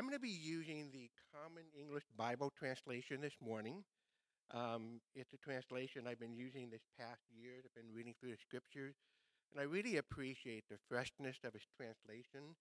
I'm 0.00 0.06
going 0.06 0.16
to 0.16 0.18
be 0.18 0.30
using 0.30 0.88
the 0.94 1.10
Common 1.30 1.64
English 1.78 2.04
Bible 2.16 2.50
translation 2.58 3.20
this 3.20 3.34
morning. 3.44 3.84
Um, 4.50 5.02
it's 5.14 5.34
a 5.34 5.36
translation 5.36 6.06
I've 6.08 6.18
been 6.18 6.34
using 6.34 6.70
this 6.70 6.80
past 6.98 7.20
year. 7.38 7.50
I've 7.62 7.74
been 7.74 7.94
reading 7.94 8.14
through 8.18 8.30
the 8.30 8.38
scriptures, 8.40 8.94
and 9.52 9.60
I 9.60 9.64
really 9.64 9.98
appreciate 9.98 10.64
the 10.70 10.78
freshness 10.88 11.36
of 11.44 11.54
its 11.54 11.66
translation. 11.76 12.56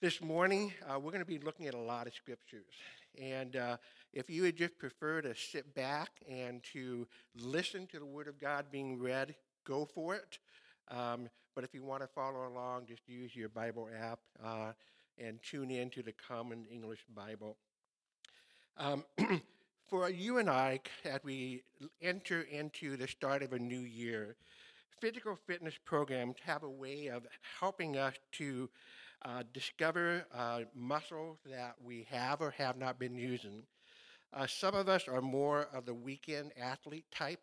This 0.00 0.20
morning, 0.20 0.72
uh, 0.84 0.98
we're 0.98 1.12
going 1.12 1.20
to 1.20 1.24
be 1.24 1.38
looking 1.38 1.68
at 1.68 1.74
a 1.74 1.78
lot 1.78 2.08
of 2.08 2.12
scriptures. 2.12 2.74
And 3.16 3.54
uh, 3.54 3.76
if 4.12 4.28
you 4.28 4.42
would 4.42 4.56
just 4.56 4.76
prefer 4.78 5.22
to 5.22 5.36
sit 5.36 5.72
back 5.76 6.10
and 6.28 6.60
to 6.72 7.06
listen 7.36 7.86
to 7.92 8.00
the 8.00 8.06
Word 8.06 8.26
of 8.26 8.40
God 8.40 8.66
being 8.72 9.00
read, 9.00 9.36
go 9.64 9.84
for 9.84 10.16
it. 10.16 10.40
Um, 10.88 11.28
but 11.54 11.62
if 11.62 11.72
you 11.72 11.84
want 11.84 12.02
to 12.02 12.08
follow 12.08 12.48
along, 12.48 12.86
just 12.88 13.02
use 13.06 13.36
your 13.36 13.48
Bible 13.48 13.88
app 13.96 14.18
uh, 14.44 14.72
and 15.22 15.40
tune 15.42 15.70
in 15.70 15.90
to 15.90 16.02
the 16.02 16.12
Common 16.12 16.64
English 16.70 17.04
Bible. 17.14 17.56
Um, 18.76 19.04
for 19.88 20.10
you 20.10 20.38
and 20.38 20.50
I, 20.50 20.80
as 21.04 21.20
we 21.22 21.62
enter 22.00 22.42
into 22.42 22.96
the 22.96 23.06
start 23.06 23.42
of 23.42 23.52
a 23.52 23.58
new 23.58 23.80
year, 23.80 24.36
physical 25.00 25.38
fitness 25.46 25.74
programs 25.84 26.36
have 26.44 26.62
a 26.62 26.70
way 26.70 27.08
of 27.08 27.26
helping 27.60 27.96
us 27.96 28.14
to 28.32 28.68
uh, 29.24 29.42
discover 29.52 30.24
uh, 30.34 30.60
muscles 30.74 31.38
that 31.48 31.74
we 31.84 32.06
have 32.10 32.40
or 32.40 32.50
have 32.52 32.76
not 32.76 32.98
been 32.98 33.14
using. 33.14 33.62
Uh, 34.32 34.46
some 34.46 34.74
of 34.74 34.88
us 34.88 35.06
are 35.08 35.20
more 35.20 35.68
of 35.74 35.84
the 35.84 35.94
weekend 35.94 36.52
athlete 36.60 37.04
type, 37.14 37.40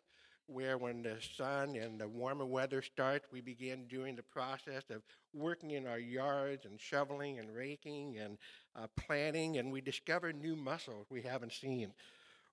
where 0.50 0.76
when 0.78 1.02
the 1.02 1.16
sun 1.36 1.76
and 1.76 2.00
the 2.00 2.08
warmer 2.08 2.44
weather 2.44 2.82
starts, 2.82 3.28
we 3.32 3.40
begin 3.40 3.86
doing 3.86 4.16
the 4.16 4.22
process 4.22 4.82
of 4.90 5.02
working 5.32 5.70
in 5.70 5.86
our 5.86 5.98
yards 5.98 6.64
and 6.64 6.80
shoveling 6.80 7.38
and 7.38 7.54
raking 7.54 8.18
and 8.18 8.36
uh, 8.76 8.86
planting, 8.96 9.58
and 9.58 9.70
we 9.70 9.80
discover 9.80 10.32
new 10.32 10.56
muscles 10.56 11.06
we 11.10 11.22
haven't 11.22 11.52
seen. 11.52 11.92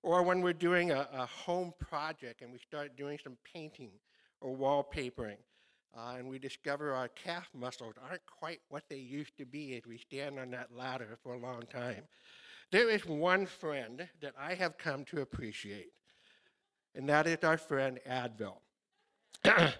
Or 0.02 0.22
when 0.22 0.40
we're 0.42 0.52
doing 0.52 0.92
a, 0.92 1.08
a 1.12 1.26
home 1.26 1.72
project 1.78 2.42
and 2.42 2.52
we 2.52 2.58
start 2.58 2.96
doing 2.96 3.18
some 3.22 3.36
painting 3.52 3.90
or 4.40 4.56
wallpapering, 4.56 5.38
uh, 5.96 6.14
and 6.16 6.28
we 6.28 6.38
discover 6.38 6.92
our 6.92 7.08
calf 7.08 7.48
muscles 7.52 7.94
aren't 8.08 8.24
quite 8.26 8.60
what 8.68 8.84
they 8.88 8.96
used 8.96 9.36
to 9.38 9.44
be 9.44 9.76
as 9.76 9.82
we 9.86 9.98
stand 9.98 10.38
on 10.38 10.50
that 10.52 10.68
ladder 10.76 11.18
for 11.22 11.34
a 11.34 11.38
long 11.38 11.62
time. 11.62 12.04
There 12.70 12.90
is 12.90 13.04
one 13.06 13.46
friend 13.46 14.06
that 14.20 14.34
I 14.38 14.54
have 14.54 14.76
come 14.78 15.04
to 15.06 15.22
appreciate, 15.22 15.88
and 16.98 17.08
that 17.08 17.28
is 17.28 17.38
our 17.44 17.56
friend 17.56 18.00
Advil. 18.10 18.56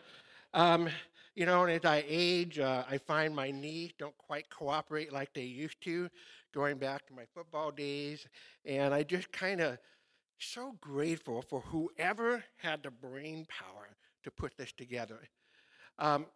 um, 0.54 0.88
you 1.34 1.46
know, 1.46 1.64
and 1.64 1.72
as 1.72 1.84
I 1.84 2.04
age, 2.06 2.60
uh, 2.60 2.84
I 2.88 2.98
find 2.98 3.34
my 3.34 3.50
knees 3.50 3.90
don't 3.98 4.16
quite 4.16 4.48
cooperate 4.50 5.12
like 5.12 5.34
they 5.34 5.42
used 5.42 5.80
to, 5.82 6.08
going 6.54 6.78
back 6.78 7.06
to 7.08 7.12
my 7.12 7.24
football 7.34 7.72
days, 7.72 8.24
and 8.64 8.94
I 8.94 9.02
just 9.02 9.32
kind 9.32 9.60
of 9.60 9.78
so 10.38 10.76
grateful 10.80 11.42
for 11.42 11.60
whoever 11.62 12.44
had 12.56 12.84
the 12.84 12.92
brain 12.92 13.46
power 13.48 13.88
to 14.22 14.30
put 14.30 14.56
this 14.56 14.70
together. 14.70 15.18
Um, 15.98 16.26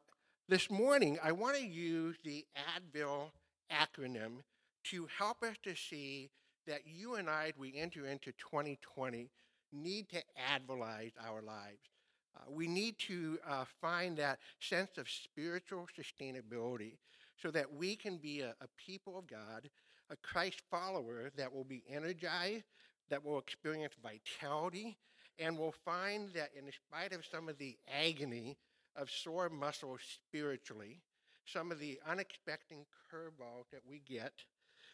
this 0.49 0.69
morning, 0.69 1.17
I 1.23 1.31
want 1.31 1.57
to 1.57 1.65
use 1.65 2.17
the 2.25 2.45
Advil 2.77 3.31
acronym 3.71 4.39
to 4.85 5.07
help 5.17 5.45
us 5.45 5.55
to 5.63 5.77
see 5.77 6.31
that 6.67 6.81
you 6.87 7.15
and 7.15 7.31
I, 7.31 7.53
we 7.57 7.73
enter 7.77 8.07
into 8.07 8.33
2020, 8.33 9.31
need 9.73 10.09
to 10.11 10.23
Advilize 10.53 11.12
our 11.27 11.42
lives. 11.42 11.89
Uh, 12.37 12.51
we 12.51 12.67
need 12.67 12.98
to 12.98 13.39
uh, 13.47 13.65
find 13.81 14.17
that 14.17 14.39
sense 14.61 14.97
of 14.97 15.09
spiritual 15.09 15.87
sustainability 15.98 16.97
so 17.41 17.51
that 17.51 17.73
we 17.73 17.97
can 17.97 18.17
be 18.17 18.41
a, 18.41 18.55
a 18.61 18.69
people 18.77 19.19
of 19.19 19.27
God, 19.27 19.69
a 20.11 20.17
Christ 20.17 20.62
follower 20.70 21.31
that 21.37 21.53
will 21.53 21.64
be 21.64 21.83
energized, 21.91 22.64
that 23.11 23.25
will 23.25 23.39
experience 23.39 23.95
vitality, 24.03 24.97
and 25.39 25.59
will 25.59 25.75
find 25.84 26.31
that 26.34 26.51
in 26.57 26.70
spite 26.73 27.12
of 27.12 27.27
some 27.27 27.48
of 27.48 27.59
the 27.59 27.77
agony 27.92 28.57
of 28.97 29.11
sore 29.11 29.48
muscles 29.48 30.01
spiritually, 30.29 31.01
some 31.47 31.73
of 31.73 31.79
the 31.79 31.98
unexpected 32.07 32.79
curveballs 33.13 33.70
that 33.73 33.83
we 33.89 34.01
get. 34.07 34.33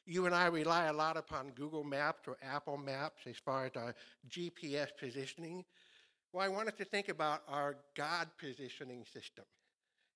You 0.08 0.24
and 0.24 0.34
I 0.34 0.46
rely 0.46 0.86
a 0.86 0.92
lot 0.94 1.18
upon 1.18 1.50
Google 1.50 1.84
Maps 1.84 2.26
or 2.26 2.38
Apple 2.42 2.78
Maps 2.78 3.26
as 3.26 3.36
far 3.36 3.66
as 3.66 3.72
our 3.76 3.94
GPS 4.30 4.88
positioning. 4.98 5.66
Well, 6.32 6.42
I 6.42 6.48
wanted 6.48 6.78
to 6.78 6.86
think 6.86 7.10
about 7.10 7.42
our 7.46 7.76
God 7.94 8.28
positioning 8.38 9.04
system. 9.12 9.44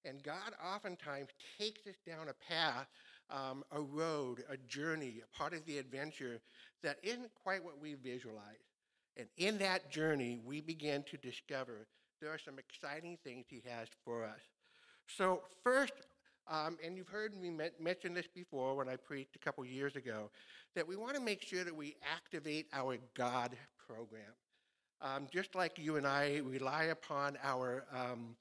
And 0.06 0.22
God 0.22 0.54
oftentimes 0.64 1.28
takes 1.58 1.86
us 1.86 1.97
down 2.06 2.28
a 2.31 2.50
path, 2.50 2.86
um, 3.28 3.64
a 3.70 3.82
road, 3.82 4.42
a 4.48 4.56
journey, 4.56 5.20
a 5.22 5.36
part 5.36 5.52
of 5.52 5.66
the 5.66 5.76
adventure 5.76 6.41
that 6.82 6.97
isn't 7.02 7.31
quite 7.42 7.62
what 7.62 7.78
we 7.78 7.92
visualize. 7.92 8.64
And 9.19 9.28
in 9.36 9.58
that 9.58 9.91
journey, 9.91 10.41
we 10.42 10.62
begin 10.62 11.04
to 11.10 11.19
discover 11.19 11.86
there 12.22 12.31
are 12.31 12.41
some 12.42 12.58
exciting 12.58 13.19
things 13.22 13.44
he 13.47 13.62
has 13.69 13.88
for 14.06 14.25
us. 14.25 14.41
So, 15.06 15.42
first, 15.62 15.92
um, 16.48 16.76
and 16.84 16.97
you've 16.97 17.08
heard 17.08 17.34
me 17.34 17.50
mention 17.80 18.14
this 18.14 18.26
before 18.34 18.76
when 18.76 18.88
I 18.88 18.97
preached 18.97 19.36
a 19.36 19.38
couple 19.38 19.64
years 19.64 19.97
ago, 19.97 20.30
that 20.75 20.86
we 20.86 20.97
want 20.97 21.14
to 21.14 21.20
make 21.20 21.42
sure 21.42 21.64
that 21.64 21.75
we 21.75 21.97
activate 22.14 22.66
our 22.72 22.98
God 23.14 23.56
program. 23.86 24.32
Um, 25.00 25.26
just 25.32 25.54
like 25.54 25.78
you 25.78 25.97
and 25.97 26.06
I 26.06 26.41
rely 26.44 26.84
upon 26.84 27.36
our 27.42 27.84
um, 27.92 28.36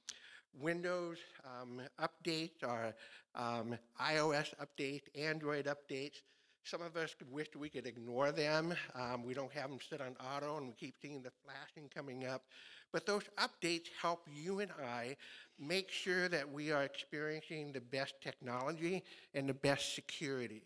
Windows 0.60 1.18
um, 1.46 1.82
updates, 2.00 2.64
our 2.64 2.94
um, 3.36 3.78
iOS 4.02 4.54
updates, 4.62 5.04
Android 5.16 5.66
updates, 5.68 6.22
some 6.64 6.82
of 6.82 6.96
us 6.96 7.16
could 7.18 7.32
wish 7.32 7.48
we 7.58 7.70
could 7.70 7.88
ignore 7.88 8.32
them. 8.32 8.74
Um, 8.94 9.24
we 9.24 9.34
don't 9.34 9.52
have 9.54 9.70
them 9.70 9.80
sit 9.90 10.00
on 10.02 10.16
auto 10.34 10.58
and 10.58 10.68
we 10.68 10.74
keep 10.74 10.96
seeing 11.02 11.24
the 11.24 11.32
flashing 11.44 11.90
coming 11.94 12.26
up. 12.26 12.44
But 12.92 13.06
those 13.06 13.24
updates 13.38 13.88
help 14.02 14.28
you 14.32 14.60
and 14.60 14.72
I 14.84 15.16
make 15.60 15.90
sure 15.90 16.28
that 16.28 16.52
we 16.52 16.72
are 16.72 16.84
experiencing 16.84 17.72
the 17.72 17.82
best 17.82 18.16
technology 18.22 19.04
and 19.34 19.48
the 19.48 19.54
best 19.54 19.96
security. 19.96 20.64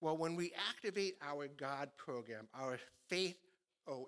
Well, 0.00 0.16
when 0.16 0.34
we 0.36 0.52
activate 0.68 1.16
our 1.22 1.48
God 1.48 1.90
program, 1.96 2.48
our 2.54 2.78
Faith 3.08 3.38
OS, 3.86 4.06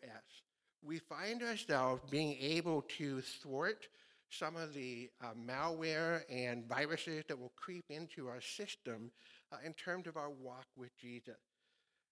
we 0.84 0.98
find 0.98 1.42
ourselves 1.42 2.02
being 2.10 2.36
able 2.40 2.82
to 2.98 3.20
thwart 3.20 3.88
some 4.30 4.56
of 4.56 4.74
the 4.74 5.08
uh, 5.22 5.28
malware 5.48 6.22
and 6.28 6.68
viruses 6.68 7.24
that 7.28 7.38
will 7.38 7.52
creep 7.56 7.84
into 7.88 8.28
our 8.28 8.40
system 8.40 9.10
uh, 9.52 9.56
in 9.64 9.72
terms 9.74 10.06
of 10.06 10.16
our 10.16 10.30
walk 10.30 10.66
with 10.76 10.90
Jesus. 10.98 11.36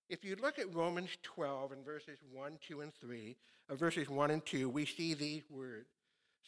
If 0.09 0.25
you 0.25 0.37
look 0.41 0.59
at 0.59 0.75
Romans 0.75 1.11
12 1.23 1.73
and 1.73 1.85
verses 1.85 2.19
1, 2.33 2.59
2, 2.67 2.81
and 2.83 2.93
3, 2.95 3.37
uh, 3.71 3.75
verses 3.75 4.09
1 4.09 4.31
and 4.31 4.45
2, 4.45 4.69
we 4.69 4.85
see 4.85 5.15
these 5.15 5.43
words. 5.51 5.89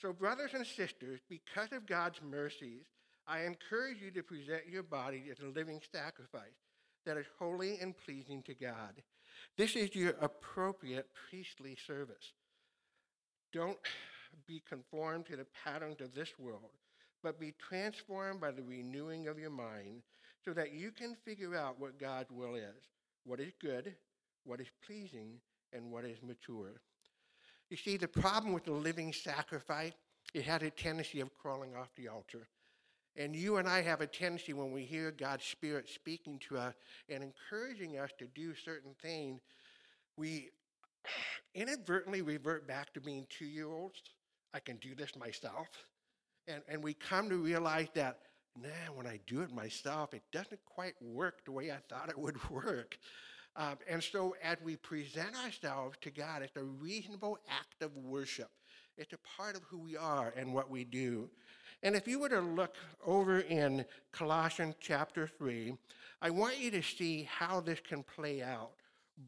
So, 0.01 0.13
brothers 0.13 0.51
and 0.53 0.67
sisters, 0.67 1.21
because 1.29 1.73
of 1.73 1.87
God's 1.87 2.21
mercies, 2.23 2.85
I 3.27 3.41
encourage 3.41 4.01
you 4.01 4.11
to 4.11 4.23
present 4.23 4.69
your 4.71 4.83
body 4.83 5.25
as 5.31 5.41
a 5.41 5.49
living 5.49 5.81
sacrifice 5.91 6.45
that 7.07 7.17
is 7.17 7.27
holy 7.39 7.79
and 7.81 7.95
pleasing 7.97 8.43
to 8.43 8.55
God. 8.55 9.03
This 9.57 9.75
is 9.75 9.95
your 9.95 10.15
appropriate 10.21 11.09
priestly 11.29 11.77
service. 11.87 12.33
Don't 13.53 13.79
be 14.47 14.63
conformed 14.69 15.27
to 15.27 15.37
the 15.37 15.47
patterns 15.65 16.01
of 16.01 16.15
this 16.15 16.39
world, 16.39 16.73
but 17.23 17.41
be 17.41 17.55
transformed 17.69 18.41
by 18.41 18.51
the 18.51 18.63
renewing 18.63 19.29
of 19.29 19.39
your 19.39 19.51
mind 19.51 20.03
so 20.45 20.53
that 20.53 20.73
you 20.73 20.91
can 20.91 21.17
figure 21.25 21.57
out 21.57 21.81
what 21.81 21.99
God's 21.99 22.31
will 22.31 22.55
is, 22.55 22.85
what 23.27 23.41
is 23.41 23.53
good, 23.61 23.95
what 24.45 24.61
is 24.61 24.69
pleasing, 24.87 25.41
and 25.73 25.91
what 25.91 26.05
is 26.05 26.17
mature. 26.23 26.81
You 27.69 27.77
see, 27.77 27.97
the 27.97 28.09
problem 28.09 28.53
with 28.53 28.65
the 28.65 28.73
living 28.73 29.13
sacrifice, 29.13 29.93
it 30.33 30.45
has 30.45 30.63
a 30.63 30.71
tendency 30.71 31.21
of 31.21 31.35
crawling 31.35 31.75
off 31.75 31.89
the 31.97 32.09
altar. 32.09 32.47
And 33.17 33.35
you 33.35 33.57
and 33.57 33.69
I 33.69 33.83
have 33.83 34.01
a 34.01 34.07
tendency 34.07 34.53
when 34.53 34.73
we 34.73 34.83
hear 34.83 35.11
God's 35.11 35.45
Spirit 35.45 35.89
speaking 35.89 36.39
to 36.49 36.59
us 36.59 36.75
and 37.09 37.25
encouraging 37.25 37.99
us 37.99 38.11
to 38.19 38.27
do 38.27 38.55
certain 38.55 38.95
things, 39.03 39.41
we 40.17 40.51
inadvertently 41.55 42.23
revert 42.23 42.69
back 42.69 42.93
to 42.95 43.01
being 43.01 43.27
two 43.31 43.47
year 43.47 43.69
olds. 43.69 44.01
I 44.55 44.61
can 44.61 44.77
do 44.77 44.95
this 44.95 45.17
myself. 45.17 45.69
And, 46.47 46.63
and 46.69 46.85
we 46.85 46.95
come 46.95 47.29
to 47.31 47.37
realize 47.37 47.89
that 47.95 48.19
nah, 48.61 48.95
when 48.95 49.07
I 49.07 49.21
do 49.27 49.43
it 49.43 49.53
myself, 49.53 50.15
it 50.15 50.23
doesn't 50.33 50.65
quite 50.65 50.95
work 51.01 51.45
the 51.45 51.53
way 51.53 51.71
I 51.71 51.79
thought 51.89 52.09
it 52.09 52.19
would 52.19 52.51
work. 52.51 52.99
Um, 53.57 53.79
and 53.89 54.03
so, 54.03 54.35
as 54.43 54.59
we 54.63 54.77
present 54.77 55.35
ourselves 55.45 55.97
to 56.03 56.11
God, 56.11 56.43
it's 56.43 56.57
a 56.57 56.63
reasonable 56.63 57.39
act 57.49 57.83
of 57.83 57.97
worship. 57.97 58.51
It's 58.99 59.13
a 59.13 59.37
part 59.37 59.57
of 59.57 59.63
who 59.65 59.79
we 59.79 59.97
are 59.97 60.33
and 60.37 60.53
what 60.53 60.71
we 60.71 60.85
do. 60.85 61.31
And 61.83 61.95
if 61.95 62.09
you 62.09 62.19
were 62.19 62.29
to 62.31 62.41
look 62.41 62.77
over 63.05 63.41
in 63.41 63.85
Colossians 64.13 64.75
chapter 64.81 65.27
3, 65.39 65.77
I 66.23 66.31
want 66.31 66.59
you 66.59 66.71
to 66.71 66.83
see 66.83 67.29
how 67.31 67.61
this 67.61 67.81
can 67.81 68.03
play 68.03 68.43
out, 68.43 68.73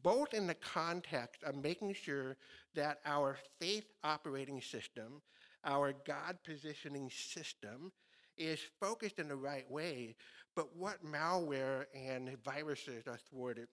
both 0.03 0.33
in 0.33 0.47
the 0.47 0.55
context 0.55 1.43
of 1.43 1.55
making 1.55 1.93
sure 1.93 2.37
that 2.75 2.99
our 3.05 3.37
faith 3.59 3.85
operating 4.03 4.61
system, 4.61 5.21
our 5.63 5.93
God 6.05 6.37
positioning 6.43 7.09
system, 7.11 7.91
is 8.39 8.59
focused 8.79 9.19
in 9.19 9.27
the 9.27 9.35
right 9.35 9.69
way, 9.69 10.15
but 10.55 10.75
what 10.75 11.05
malware 11.05 11.85
and 11.93 12.35
viruses 12.43 13.05
are 13.07 13.19
thwarted. 13.29 13.67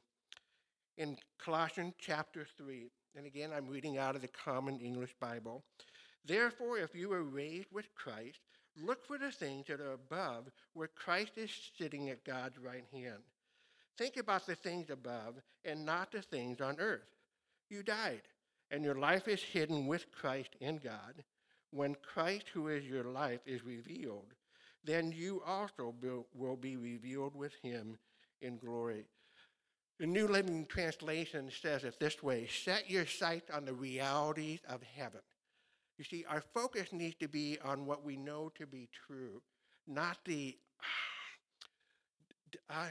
In 0.98 1.16
Colossians 1.38 1.94
chapter 1.98 2.46
3, 2.58 2.90
and 3.16 3.26
again 3.26 3.50
I'm 3.56 3.68
reading 3.68 3.96
out 3.96 4.16
of 4.16 4.22
the 4.22 4.28
Common 4.28 4.80
English 4.80 5.14
Bible, 5.20 5.64
therefore, 6.24 6.78
if 6.78 6.94
you 6.94 7.08
were 7.08 7.22
raised 7.22 7.68
with 7.72 7.94
Christ, 7.94 8.40
look 8.82 9.06
for 9.06 9.16
the 9.16 9.30
things 9.30 9.66
that 9.68 9.80
are 9.80 9.92
above, 9.92 10.50
where 10.74 10.88
Christ 10.88 11.32
is 11.36 11.50
sitting 11.78 12.10
at 12.10 12.24
God's 12.24 12.58
right 12.58 12.84
hand. 12.92 13.22
Think 13.96 14.16
about 14.16 14.46
the 14.46 14.54
things 14.54 14.90
above 14.90 15.36
and 15.64 15.86
not 15.86 16.12
the 16.12 16.20
things 16.22 16.60
on 16.60 16.78
earth. 16.78 17.08
You 17.70 17.82
died, 17.82 18.22
and 18.70 18.84
your 18.84 18.96
life 18.96 19.28
is 19.28 19.42
hidden 19.42 19.86
with 19.86 20.12
Christ 20.12 20.50
in 20.60 20.76
God. 20.76 21.24
When 21.70 21.96
Christ, 22.02 22.46
who 22.52 22.68
is 22.68 22.84
your 22.84 23.04
life, 23.04 23.40
is 23.46 23.64
revealed, 23.64 24.34
then 24.86 25.12
you 25.12 25.42
also 25.44 25.94
will 26.34 26.56
be 26.56 26.76
revealed 26.76 27.34
with 27.34 27.52
him 27.62 27.98
in 28.40 28.58
glory. 28.58 29.04
The 29.98 30.06
New 30.06 30.28
Living 30.28 30.66
Translation 30.66 31.50
says 31.50 31.84
it 31.84 31.98
this 31.98 32.22
way 32.22 32.46
Set 32.46 32.90
your 32.90 33.06
sights 33.06 33.50
on 33.50 33.64
the 33.64 33.72
realities 33.72 34.60
of 34.68 34.80
heaven. 34.82 35.20
You 35.98 36.04
see, 36.04 36.24
our 36.28 36.42
focus 36.54 36.92
needs 36.92 37.16
to 37.16 37.28
be 37.28 37.58
on 37.64 37.86
what 37.86 38.04
we 38.04 38.16
know 38.16 38.52
to 38.56 38.66
be 38.66 38.88
true, 39.06 39.40
not 39.86 40.18
the 40.26 40.56
uh, 42.70 42.88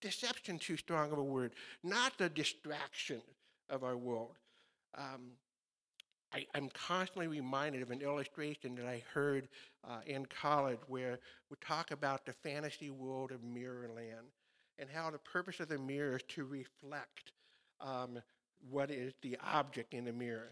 deception 0.00 0.58
too 0.58 0.76
strong 0.76 1.12
of 1.12 1.18
a 1.18 1.24
word, 1.24 1.52
not 1.84 2.18
the 2.18 2.28
distraction 2.28 3.22
of 3.70 3.84
our 3.84 3.96
world. 3.96 4.36
Um, 4.98 5.32
I, 6.32 6.46
am 6.54 6.68
constantly 6.70 7.26
reminded 7.26 7.82
of 7.82 7.90
an 7.90 8.00
illustration 8.00 8.74
that 8.76 8.86
I 8.86 9.02
heard 9.12 9.48
uh, 9.88 10.00
in 10.06 10.26
college 10.26 10.78
where 10.86 11.18
we 11.50 11.56
talk 11.60 11.90
about 11.90 12.24
the 12.24 12.32
fantasy 12.32 12.90
world 12.90 13.32
of 13.32 13.40
Mirrorland 13.42 14.30
and 14.78 14.88
how 14.92 15.10
the 15.10 15.18
purpose 15.18 15.60
of 15.60 15.68
the 15.68 15.78
mirror 15.78 16.16
is 16.16 16.22
to 16.28 16.44
reflect 16.44 17.32
um, 17.80 18.18
what 18.70 18.90
is 18.90 19.12
the 19.22 19.36
object 19.44 19.92
in 19.94 20.04
the 20.04 20.12
mirror. 20.12 20.50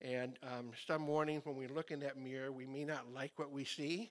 And 0.00 0.38
um, 0.42 0.70
some 0.86 1.02
mornings 1.02 1.44
when 1.44 1.56
we 1.56 1.66
look 1.66 1.90
in 1.90 2.00
that 2.00 2.16
mirror, 2.16 2.50
we 2.50 2.66
may 2.66 2.84
not 2.84 3.12
like 3.12 3.32
what 3.36 3.50
we 3.50 3.64
see, 3.64 4.10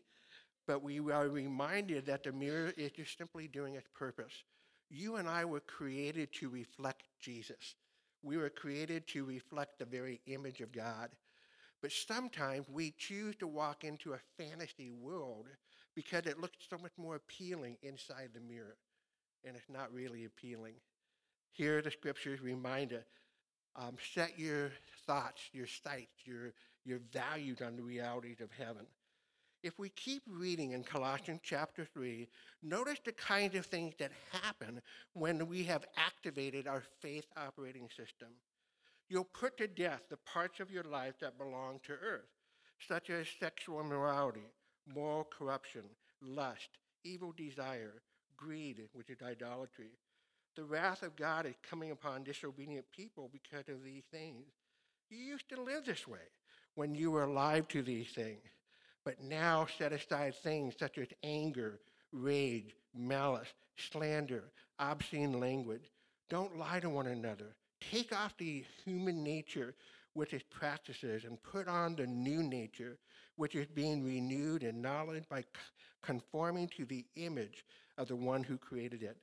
but 0.67 0.83
we 0.83 0.99
are 0.99 1.27
reminded 1.27 2.05
that 2.05 2.23
the 2.23 2.31
mirror 2.31 2.71
is 2.77 2.91
just 2.91 3.17
simply 3.17 3.47
doing 3.47 3.73
its 3.73 3.87
purpose. 3.95 4.43
You 4.91 5.15
and 5.15 5.27
I 5.27 5.45
were 5.45 5.61
created 5.61 6.31
to 6.33 6.49
reflect 6.49 7.03
Jesus. 7.19 7.75
We 8.21 8.37
were 8.37 8.49
created 8.49 9.07
to 9.09 9.25
reflect 9.25 9.79
the 9.79 9.85
very 9.85 10.21
image 10.27 10.61
of 10.61 10.71
God. 10.71 11.09
But 11.81 11.91
sometimes 11.91 12.67
we 12.69 12.93
choose 12.97 13.35
to 13.37 13.47
walk 13.47 13.83
into 13.83 14.13
a 14.13 14.19
fantasy 14.37 14.91
world 14.91 15.47
because 15.95 16.25
it 16.25 16.39
looks 16.39 16.57
so 16.69 16.77
much 16.77 16.91
more 16.97 17.15
appealing 17.15 17.77
inside 17.81 18.29
the 18.33 18.41
mirror, 18.41 18.75
and 19.45 19.55
it's 19.55 19.69
not 19.69 19.93
really 19.93 20.25
appealing. 20.25 20.75
Here, 21.51 21.81
the 21.81 21.91
scriptures 21.91 22.41
remind 22.41 22.93
us 22.93 23.05
um, 23.75 23.95
set 24.13 24.37
your 24.37 24.71
thoughts, 25.05 25.41
your 25.53 25.67
sights, 25.67 26.25
your, 26.25 26.53
your 26.83 26.99
values 27.13 27.61
on 27.61 27.75
the 27.77 27.83
realities 27.83 28.41
of 28.41 28.49
heaven. 28.51 28.85
If 29.61 29.77
we 29.77 29.89
keep 29.89 30.23
reading 30.25 30.71
in 30.71 30.83
Colossians 30.83 31.41
chapter 31.43 31.83
3, 31.83 32.29
notice 32.63 32.99
the 33.03 33.11
kind 33.11 33.55
of 33.55 33.65
things 33.65 33.93
that 33.99 34.11
happen 34.31 34.81
when 35.13 35.47
we 35.47 35.63
have 35.65 35.83
activated 35.97 36.65
our 36.65 36.81
faith 37.01 37.25
operating 37.35 37.89
system. 37.89 38.29
You'll 39.09 39.25
put 39.25 39.57
to 39.57 39.67
death 39.67 40.03
the 40.09 40.17
parts 40.17 40.61
of 40.61 40.71
your 40.71 40.85
life 40.85 41.15
that 41.19 41.37
belong 41.37 41.81
to 41.87 41.93
earth, 41.93 42.29
such 42.87 43.09
as 43.09 43.27
sexual 43.37 43.81
immorality, 43.81 44.47
moral 44.87 45.25
corruption, 45.25 45.83
lust, 46.21 46.69
evil 47.03 47.33
desire, 47.35 48.01
greed, 48.37 48.87
which 48.93 49.09
is 49.09 49.21
idolatry. 49.21 49.91
The 50.55 50.63
wrath 50.63 51.03
of 51.03 51.17
God 51.17 51.45
is 51.45 51.55
coming 51.69 51.91
upon 51.91 52.23
disobedient 52.23 52.85
people 52.95 53.29
because 53.29 53.67
of 53.67 53.83
these 53.83 54.03
things. 54.09 54.45
You 55.09 55.17
used 55.17 55.49
to 55.49 55.61
live 55.61 55.83
this 55.83 56.07
way 56.07 56.31
when 56.75 56.95
you 56.95 57.11
were 57.11 57.23
alive 57.23 57.67
to 57.69 57.81
these 57.81 58.11
things 58.11 58.39
but 59.09 59.23
now 59.23 59.65
set 59.79 59.91
aside 59.91 60.35
things 60.35 60.75
such 60.77 60.99
as 60.99 61.07
anger, 61.23 61.79
rage, 62.11 62.75
malice, 62.95 63.47
slander, 63.75 64.43
obscene 64.77 65.39
language. 65.39 65.89
Don't 66.29 66.59
lie 66.59 66.79
to 66.79 66.91
one 66.91 67.07
another. 67.07 67.55
Take 67.81 68.15
off 68.15 68.37
the 68.37 68.63
human 68.85 69.23
nature 69.23 69.73
with 70.13 70.31
its 70.31 70.43
practices 70.51 71.23
and 71.23 71.41
put 71.41 71.67
on 71.67 71.95
the 71.95 72.05
new 72.05 72.43
nature, 72.43 72.99
which 73.35 73.55
is 73.55 73.65
being 73.65 74.05
renewed 74.05 74.61
in 74.61 74.79
knowledge 74.79 75.23
by 75.27 75.43
conforming 76.03 76.67
to 76.77 76.85
the 76.85 77.03
image 77.15 77.65
of 77.97 78.09
the 78.09 78.15
one 78.15 78.43
who 78.43 78.59
created 78.59 79.01
it. 79.01 79.17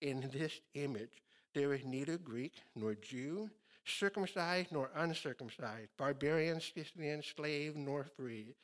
In 0.00 0.30
this 0.32 0.60
image, 0.72 1.22
there 1.54 1.74
is 1.74 1.84
neither 1.84 2.16
Greek 2.16 2.54
nor 2.74 2.94
Jew, 2.94 3.50
circumcised 3.84 4.72
nor 4.72 4.88
uncircumcised, 4.96 5.90
barbarian, 5.98 6.58
Scythian, 6.58 7.22
slave 7.22 7.76
nor 7.76 8.06
free 8.16 8.54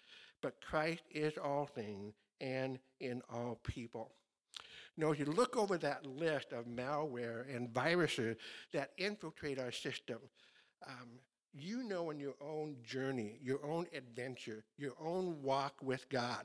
but 0.42 0.60
Christ 0.60 1.04
is 1.10 1.38
all 1.38 1.66
things 1.66 2.14
and 2.40 2.78
in 3.00 3.22
all 3.32 3.58
people. 3.62 4.12
Now, 4.96 5.12
as 5.12 5.18
you 5.18 5.24
look 5.24 5.56
over 5.56 5.78
that 5.78 6.04
list 6.04 6.52
of 6.52 6.66
malware 6.66 7.54
and 7.54 7.72
viruses 7.72 8.36
that 8.72 8.90
infiltrate 8.98 9.58
our 9.58 9.72
system, 9.72 10.18
um, 10.86 11.08
you 11.54 11.82
know 11.82 12.10
in 12.10 12.18
your 12.18 12.34
own 12.40 12.76
journey, 12.84 13.38
your 13.42 13.64
own 13.64 13.86
adventure, 13.94 14.64
your 14.76 14.92
own 15.00 15.40
walk 15.42 15.74
with 15.82 16.08
God, 16.10 16.44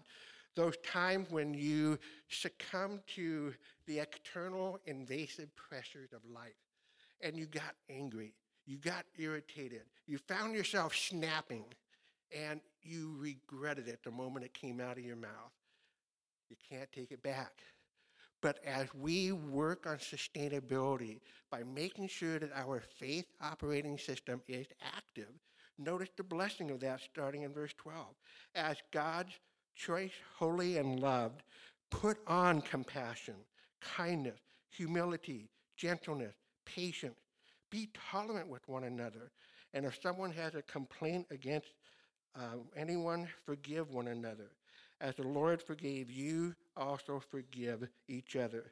those 0.56 0.78
times 0.78 1.30
when 1.30 1.54
you 1.54 2.00
succumb 2.30 3.02
to 3.16 3.54
the 3.86 4.00
external 4.00 4.80
invasive 4.86 5.56
pressures 5.56 6.14
of 6.14 6.22
life 6.34 6.56
and 7.22 7.38
you 7.38 7.46
got 7.46 7.76
angry, 7.90 8.34
you 8.66 8.78
got 8.78 9.06
irritated, 9.18 9.84
you 10.08 10.18
found 10.18 10.56
yourself 10.56 10.96
snapping, 10.96 11.66
and 12.35 12.59
you 12.81 13.15
regretted 13.19 13.88
it 13.88 14.00
the 14.03 14.12
moment 14.12 14.45
it 14.45 14.53
came 14.53 14.79
out 14.79 14.97
of 14.97 15.03
your 15.03 15.15
mouth. 15.15 15.51
You 16.50 16.56
can't 16.69 16.91
take 16.91 17.12
it 17.12 17.21
back. 17.24 17.62
But 18.41 18.59
as 18.65 18.88
we 18.94 19.31
work 19.31 19.88
on 19.88 19.97
sustainability 19.97 21.19
by 21.51 21.63
making 21.63 22.07
sure 22.07 22.39
that 22.39 22.51
our 22.53 22.81
faith 23.00 23.25
operating 23.41 23.97
system 23.97 24.41
is 24.47 24.68
active, 24.95 25.29
notice 25.79 26.09
the 26.15 26.24
blessing 26.24 26.69
of 26.69 26.79
that 26.81 27.01
starting 27.01 27.41
in 27.41 27.51
verse 27.51 27.74
12. 27.77 28.06
As 28.56 28.77
God's 28.91 29.33
choice, 29.75 30.12
holy, 30.38 30.77
and 30.77 31.00
loved, 31.00 31.41
put 31.89 32.18
on 32.27 32.62
compassion, 32.62 33.35
kindness, 33.81 34.39
humility, 34.69 35.50
gentleness, 35.75 36.35
patience. 36.65 37.18
Be 37.69 37.89
tolerant 38.12 38.48
with 38.48 38.67
one 38.67 38.84
another. 38.84 39.31
And 39.74 39.86
if 39.86 40.00
someone 40.01 40.31
has 40.31 40.55
a 40.55 40.62
complaint 40.63 41.27
against 41.31 41.67
uh, 42.38 42.58
anyone 42.75 43.27
forgive 43.46 43.91
one 43.91 44.08
another. 44.08 44.51
As 45.01 45.15
the 45.15 45.27
Lord 45.27 45.62
forgave 45.62 46.10
you, 46.10 46.56
also 46.75 47.22
forgive 47.32 47.88
each 48.08 48.36
other. 48.36 48.72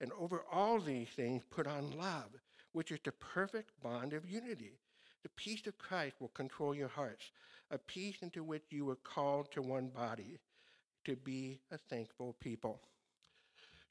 And 0.00 0.10
over 0.18 0.44
all 0.50 0.80
these 0.80 1.08
things, 1.08 1.42
put 1.50 1.66
on 1.66 1.96
love, 1.98 2.30
which 2.72 2.92
is 2.92 3.00
the 3.04 3.12
perfect 3.12 3.70
bond 3.82 4.12
of 4.12 4.28
unity. 4.28 4.78
The 5.22 5.30
peace 5.30 5.66
of 5.66 5.78
Christ 5.78 6.16
will 6.20 6.28
control 6.28 6.74
your 6.74 6.88
hearts, 6.88 7.30
a 7.70 7.78
peace 7.78 8.16
into 8.22 8.44
which 8.44 8.64
you 8.70 8.84
were 8.84 8.96
called 8.96 9.50
to 9.52 9.62
one 9.62 9.88
body, 9.88 10.38
to 11.04 11.16
be 11.16 11.58
a 11.70 11.78
thankful 11.78 12.36
people. 12.40 12.80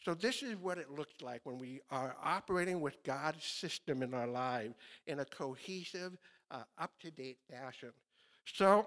So, 0.04 0.14
this 0.14 0.44
is 0.44 0.56
what 0.58 0.78
it 0.78 0.92
looks 0.92 1.22
like 1.22 1.42
when 1.46 1.58
we 1.58 1.82
are 1.90 2.16
operating 2.24 2.80
with 2.80 3.02
God's 3.04 3.44
system 3.44 4.04
in 4.04 4.14
our 4.14 4.28
lives 4.28 4.76
in 5.08 5.20
a 5.20 5.26
cohesive, 5.26 6.16
uh, 6.52 6.64
up 6.78 6.92
to 7.00 7.10
date 7.10 7.40
fashion. 7.50 7.92
So, 8.46 8.86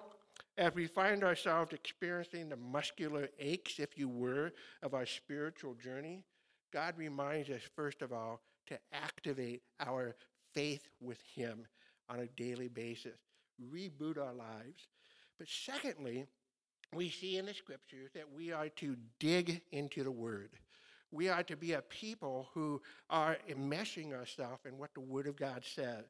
as 0.58 0.74
we 0.74 0.88
find 0.88 1.22
ourselves 1.22 1.72
experiencing 1.72 2.48
the 2.48 2.56
muscular 2.56 3.28
aches, 3.38 3.78
if 3.78 3.96
you 3.96 4.08
were, 4.08 4.52
of 4.82 4.92
our 4.92 5.06
spiritual 5.06 5.74
journey, 5.74 6.24
God 6.72 6.94
reminds 6.98 7.48
us, 7.48 7.62
first 7.76 8.02
of 8.02 8.12
all, 8.12 8.40
to 8.66 8.78
activate 8.92 9.62
our 9.80 10.16
faith 10.52 10.88
with 11.00 11.18
Him 11.34 11.64
on 12.08 12.18
a 12.18 12.26
daily 12.26 12.68
basis, 12.68 13.16
reboot 13.72 14.18
our 14.18 14.34
lives. 14.34 14.88
But 15.38 15.48
secondly, 15.48 16.26
we 16.92 17.08
see 17.08 17.38
in 17.38 17.46
the 17.46 17.54
scriptures 17.54 18.10
that 18.14 18.32
we 18.34 18.52
are 18.52 18.68
to 18.68 18.96
dig 19.20 19.62
into 19.70 20.02
the 20.02 20.10
Word. 20.10 20.50
We 21.12 21.28
are 21.28 21.44
to 21.44 21.56
be 21.56 21.72
a 21.72 21.82
people 21.82 22.48
who 22.52 22.82
are 23.08 23.38
enmeshing 23.48 24.12
ourselves 24.12 24.66
in 24.66 24.76
what 24.76 24.92
the 24.92 25.00
Word 25.00 25.28
of 25.28 25.36
God 25.36 25.62
says. 25.64 26.04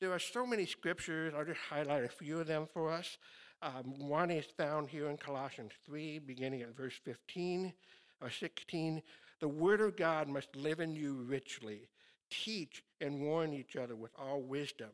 There 0.00 0.12
are 0.12 0.18
so 0.18 0.44
many 0.44 0.66
scriptures. 0.66 1.32
I'll 1.36 1.44
just 1.44 1.60
highlight 1.70 2.04
a 2.04 2.08
few 2.08 2.38
of 2.40 2.46
them 2.46 2.66
for 2.72 2.92
us. 2.92 3.16
Um, 3.64 3.94
one 3.98 4.30
is 4.30 4.44
found 4.58 4.90
here 4.90 5.08
in 5.08 5.16
Colossians 5.16 5.72
3, 5.86 6.18
beginning 6.18 6.60
at 6.60 6.76
verse 6.76 7.00
15 7.02 7.72
or 8.20 8.28
16. 8.28 9.02
The 9.40 9.48
word 9.48 9.80
of 9.80 9.96
God 9.96 10.28
must 10.28 10.54
live 10.54 10.80
in 10.80 10.94
you 10.94 11.24
richly. 11.26 11.88
Teach 12.30 12.84
and 13.00 13.22
warn 13.22 13.54
each 13.54 13.74
other 13.76 13.96
with 13.96 14.10
all 14.18 14.42
wisdom 14.42 14.90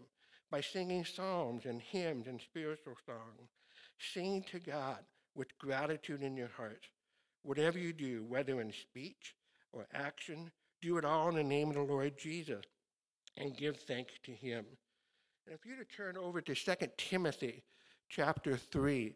by 0.53 0.61
singing 0.61 1.05
psalms 1.05 1.65
and 1.65 1.83
hymns 1.83 2.29
and 2.29 2.41
spiritual 2.41 2.95
songs. 3.05 3.51
Sing 3.99 4.45
to 4.53 4.61
God 4.61 5.01
with 5.35 5.59
gratitude 5.59 6.23
in 6.23 6.37
your 6.37 6.51
hearts. 6.57 6.87
Whatever 7.43 7.79
you 7.79 7.93
do, 7.93 8.25
whether 8.29 8.61
in 8.61 8.73
speech 8.73 9.35
or 9.73 9.89
action, 9.93 10.49
do 10.81 10.97
it 10.97 11.05
all 11.05 11.29
in 11.29 11.35
the 11.35 11.43
name 11.43 11.71
of 11.71 11.75
the 11.75 11.83
Lord 11.83 12.17
Jesus 12.17 12.63
and 13.37 13.57
give 13.57 13.79
thanks 13.79 14.13
to 14.23 14.31
him. 14.31 14.65
And 15.45 15.57
if 15.57 15.67
you 15.67 15.75
to 15.75 15.85
turn 15.85 16.17
over 16.17 16.41
to 16.41 16.55
2 16.55 16.75
Timothy 16.97 17.65
chapter 18.11 18.57
3, 18.57 19.15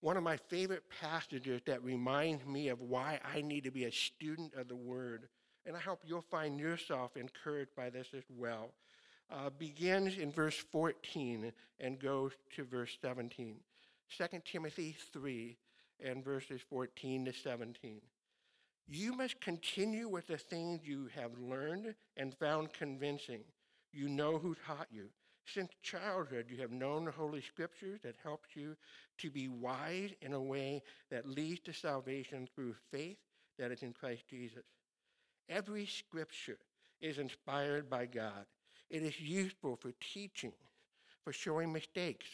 one 0.00 0.16
of 0.16 0.22
my 0.22 0.36
favorite 0.36 0.84
passages 1.00 1.60
that 1.66 1.82
reminds 1.82 2.46
me 2.46 2.68
of 2.68 2.80
why 2.80 3.18
I 3.34 3.42
need 3.42 3.64
to 3.64 3.72
be 3.72 3.84
a 3.84 3.92
student 3.92 4.54
of 4.54 4.68
the 4.68 4.76
Word, 4.76 5.28
and 5.66 5.76
I 5.76 5.80
hope 5.80 6.02
you'll 6.06 6.24
find 6.30 6.60
yourself 6.60 7.16
encouraged 7.16 7.74
by 7.76 7.90
this 7.90 8.06
as 8.16 8.22
well, 8.30 8.70
uh, 9.30 9.50
begins 9.50 10.16
in 10.16 10.30
verse 10.30 10.56
14 10.70 11.52
and 11.80 11.98
goes 11.98 12.32
to 12.54 12.64
verse 12.64 12.96
17. 13.02 13.56
2 14.16 14.26
Timothy 14.44 14.96
3 15.12 15.56
and 16.02 16.24
verses 16.24 16.60
14 16.70 17.24
to 17.24 17.32
17. 17.32 18.00
You 18.86 19.12
must 19.12 19.40
continue 19.40 20.08
with 20.08 20.28
the 20.28 20.38
things 20.38 20.80
you 20.84 21.10
have 21.14 21.32
learned 21.38 21.94
and 22.16 22.32
found 22.38 22.72
convincing. 22.72 23.42
You 23.92 24.08
know 24.08 24.38
who 24.38 24.56
taught 24.66 24.86
you. 24.90 25.08
Since 25.54 25.72
childhood, 25.82 26.46
you 26.50 26.58
have 26.58 26.72
known 26.72 27.04
the 27.04 27.10
Holy 27.10 27.40
Scriptures 27.40 28.00
that 28.02 28.16
helps 28.22 28.54
you 28.54 28.76
to 29.18 29.30
be 29.30 29.48
wise 29.48 30.10
in 30.20 30.34
a 30.34 30.40
way 30.40 30.82
that 31.10 31.28
leads 31.28 31.60
to 31.60 31.72
salvation 31.72 32.48
through 32.54 32.74
faith 32.90 33.16
that 33.58 33.72
is 33.72 33.82
in 33.82 33.92
Christ 33.92 34.24
Jesus. 34.28 34.64
Every 35.48 35.86
Scripture 35.86 36.58
is 37.00 37.18
inspired 37.18 37.88
by 37.88 38.06
God. 38.06 38.44
It 38.90 39.02
is 39.02 39.18
useful 39.20 39.76
for 39.76 39.92
teaching, 40.00 40.52
for 41.24 41.32
showing 41.32 41.72
mistakes, 41.72 42.26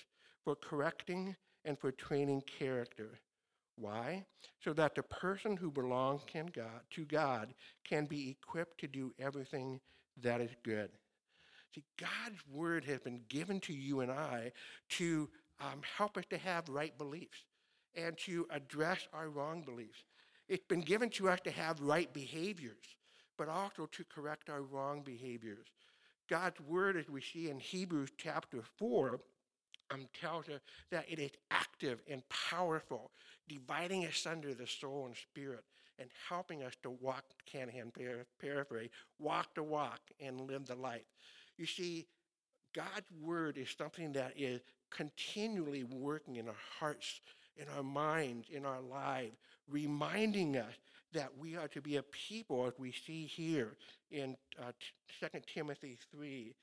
for 0.45 0.57
correcting, 0.57 1.37
and 1.65 1.79
for 1.79 1.93
training 1.93 2.43
character. 2.43 3.21
Why? 3.77 4.25
So 4.63 4.73
that 4.75 4.95
the 4.95 5.03
person 5.05 5.57
who 5.57 5.71
belongs 5.71 6.23
to 6.33 7.05
God 7.05 7.55
can 7.85 8.07
be 8.07 8.31
equipped 8.31 8.79
to 8.81 8.89
do 8.89 9.13
everything 9.19 9.81
that 10.23 10.41
is 10.41 10.51
good. 10.65 10.91
See, 11.75 11.85
God's 11.99 12.41
word 12.53 12.85
has 12.85 13.01
been 13.01 13.23
given 13.29 13.61
to 13.61 13.73
you 13.73 14.01
and 14.01 14.13
I 14.13 14.53
to 14.91 15.29
um, 15.61 15.81
help 15.97 16.17
us 16.17 16.25
to 16.31 16.39
have 16.39 16.69
right 16.69 16.97
beliefs 16.97 17.45
and 17.97 18.17
to 18.19 18.47
address 18.51 19.09
our 19.13 19.29
wrong 19.29 19.63
beliefs. 19.63 20.05
It's 20.49 20.67
been 20.67 20.83
given 20.83 21.11
to 21.11 21.29
us 21.29 21.41
to 21.45 21.51
have 21.51 21.81
right 21.81 22.13
behaviors, 22.13 22.97
but 23.37 23.49
also 23.49 23.87
to 23.87 24.05
correct 24.05 24.51
our 24.51 24.63
wrong 24.63 25.03
behaviors. 25.03 25.67
God's 26.29 26.61
word, 26.61 26.97
as 26.97 27.09
we 27.09 27.21
see 27.21 27.51
in 27.51 27.59
Hebrews 27.59 28.11
chapter 28.17 28.63
4, 28.79 29.21
um, 29.91 30.07
tells 30.19 30.49
us 30.49 30.61
that 30.91 31.07
it 31.09 31.19
is 31.19 31.31
active 31.51 32.03
and 32.09 32.23
powerful, 32.29 33.11
dividing 33.49 34.05
asunder 34.05 34.55
the 34.55 34.67
soul 34.67 35.07
and 35.07 35.17
spirit 35.17 35.65
and 35.99 36.09
helping 36.29 36.63
us 36.63 36.75
to 36.83 36.91
walk, 36.91 37.25
Canahan 37.47 37.93
paraphrase, 38.41 38.91
walk 39.19 39.55
the 39.55 39.63
walk 39.63 40.01
and 40.21 40.41
live 40.41 40.67
the 40.67 40.75
life. 40.75 41.05
You 41.57 41.67
see, 41.67 42.07
God's 42.75 43.11
word 43.23 43.57
is 43.57 43.69
something 43.77 44.13
that 44.13 44.33
is 44.37 44.61
continually 44.91 45.85
working 45.85 46.37
in 46.37 46.49
our 46.49 46.55
hearts, 46.79 47.21
in 47.57 47.67
our 47.77 47.83
minds, 47.83 48.49
in 48.51 48.65
our 48.65 48.81
lives, 48.81 49.37
reminding 49.69 50.57
us 50.57 50.75
that 51.13 51.31
we 51.39 51.57
are 51.57 51.69
to 51.69 51.81
be 51.81 51.97
a 51.97 52.03
people, 52.03 52.67
as 52.67 52.73
we 52.79 52.93
see 52.93 53.25
here 53.25 53.77
in 54.11 54.37
uh, 54.61 54.73
2 55.21 55.41
Timothy 55.53 55.97
3, 56.11 56.55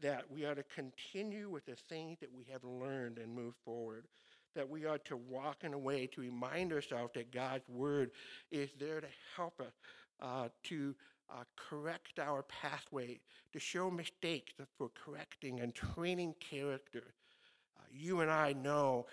that 0.00 0.24
we 0.30 0.44
are 0.44 0.54
to 0.54 0.64
continue 0.74 1.50
with 1.50 1.66
the 1.66 1.76
things 1.88 2.18
that 2.20 2.32
we 2.32 2.46
have 2.50 2.64
learned 2.64 3.18
and 3.18 3.34
move 3.34 3.54
forward. 3.64 4.04
That 4.54 4.68
we 4.68 4.86
are 4.86 4.98
to 4.98 5.16
walk 5.16 5.58
in 5.62 5.74
a 5.74 5.78
way 5.78 6.06
to 6.06 6.20
remind 6.20 6.72
ourselves 6.72 7.12
that 7.14 7.30
God's 7.30 7.68
word 7.68 8.10
is 8.50 8.70
there 8.80 9.00
to 9.00 9.06
help 9.36 9.60
us 9.60 9.72
uh, 10.20 10.48
to 10.64 10.94
uh, 11.30 11.44
correct 11.56 12.18
our 12.18 12.42
pathway, 12.42 13.20
to 13.52 13.58
show 13.58 13.90
mistakes 13.90 14.52
for 14.76 14.90
correcting 15.04 15.60
and 15.60 15.74
training 15.74 16.34
character. 16.40 17.14
Uh, 17.78 17.82
you 17.92 18.20
and 18.20 18.30
I 18.30 18.52
know 18.52 19.06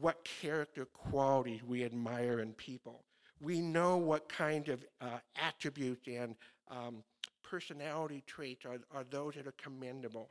what 0.00 0.24
character 0.24 0.84
qualities 0.86 1.62
we 1.66 1.84
admire 1.84 2.40
in 2.40 2.52
people. 2.52 3.04
We 3.40 3.60
know 3.60 3.96
what 3.96 4.28
kind 4.28 4.68
of 4.68 4.84
uh, 5.00 5.18
attributes 5.36 6.06
and 6.06 6.34
um, 6.70 7.02
personality 7.42 8.22
traits 8.26 8.64
are, 8.64 8.78
are 8.94 9.04
those 9.10 9.34
that 9.34 9.46
are 9.46 9.54
commendable. 9.62 10.30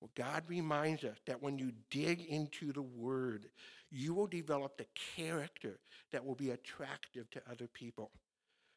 Well, 0.00 0.10
God 0.14 0.42
reminds 0.48 1.04
us 1.04 1.16
that 1.26 1.42
when 1.42 1.58
you 1.58 1.72
dig 1.90 2.20
into 2.26 2.72
the 2.72 2.82
Word, 2.82 3.46
you 3.90 4.12
will 4.12 4.26
develop 4.26 4.76
the 4.76 4.86
character 5.16 5.78
that 6.12 6.24
will 6.24 6.34
be 6.34 6.50
attractive 6.50 7.30
to 7.30 7.40
other 7.50 7.68
people. 7.68 8.10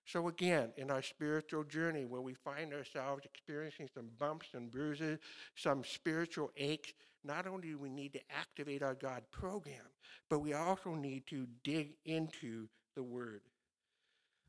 So, 0.07 0.29
again, 0.29 0.69
in 0.77 0.89
our 0.89 1.01
spiritual 1.01 1.65
journey, 1.65 2.05
where 2.05 2.21
we 2.21 2.33
find 2.33 2.73
ourselves 2.73 3.25
experiencing 3.25 3.89
some 3.93 4.07
bumps 4.17 4.47
and 4.53 4.71
bruises, 4.71 5.19
some 5.55 5.83
spiritual 5.83 6.49
aches, 6.55 6.93
not 7.25 7.45
only 7.45 7.67
do 7.69 7.77
we 7.77 7.89
need 7.89 8.13
to 8.13 8.21
activate 8.39 8.81
our 8.81 8.95
God 8.95 9.23
program, 9.31 9.83
but 10.29 10.39
we 10.39 10.53
also 10.53 10.95
need 10.95 11.27
to 11.27 11.45
dig 11.65 11.95
into 12.05 12.69
the 12.95 13.03
Word. 13.03 13.41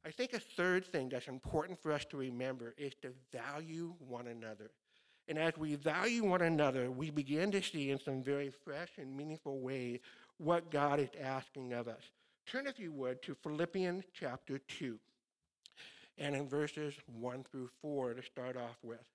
I 0.07 0.13
think 0.13 0.33
a 0.33 0.39
third 0.39 0.87
thing 0.87 1.09
that's 1.09 1.27
important 1.27 1.83
for 1.83 1.91
us 1.91 2.05
to 2.11 2.17
remember 2.17 2.73
is 2.79 2.93
to 3.03 3.11
value 3.33 3.95
one 3.99 4.29
another. 4.29 4.71
And 5.27 5.39
as 5.41 5.55
we 5.59 5.75
value 5.75 6.25
one 6.25 6.43
another, 6.43 6.89
we 6.89 7.11
begin 7.11 7.51
to 7.51 7.63
see 7.63 7.91
in 7.91 7.99
some 7.99 8.23
very 8.23 8.53
fresh 8.65 8.91
and 8.97 9.17
meaningful 9.17 9.59
ways 9.59 9.99
what 10.37 10.71
God 10.71 11.01
is 11.01 11.11
asking 11.21 11.73
of 11.73 11.89
us. 11.89 12.03
Turn, 12.47 12.69
if 12.69 12.79
you 12.79 12.93
would, 12.93 13.23
to 13.23 13.35
Philippians 13.35 14.05
chapter 14.15 14.59
2 14.59 15.01
and 16.19 16.35
in 16.35 16.49
verses 16.49 16.95
1 17.07 17.45
through 17.51 17.71
4 17.81 18.15
to 18.15 18.23
start 18.23 18.57
off 18.57 18.77
with. 18.83 19.07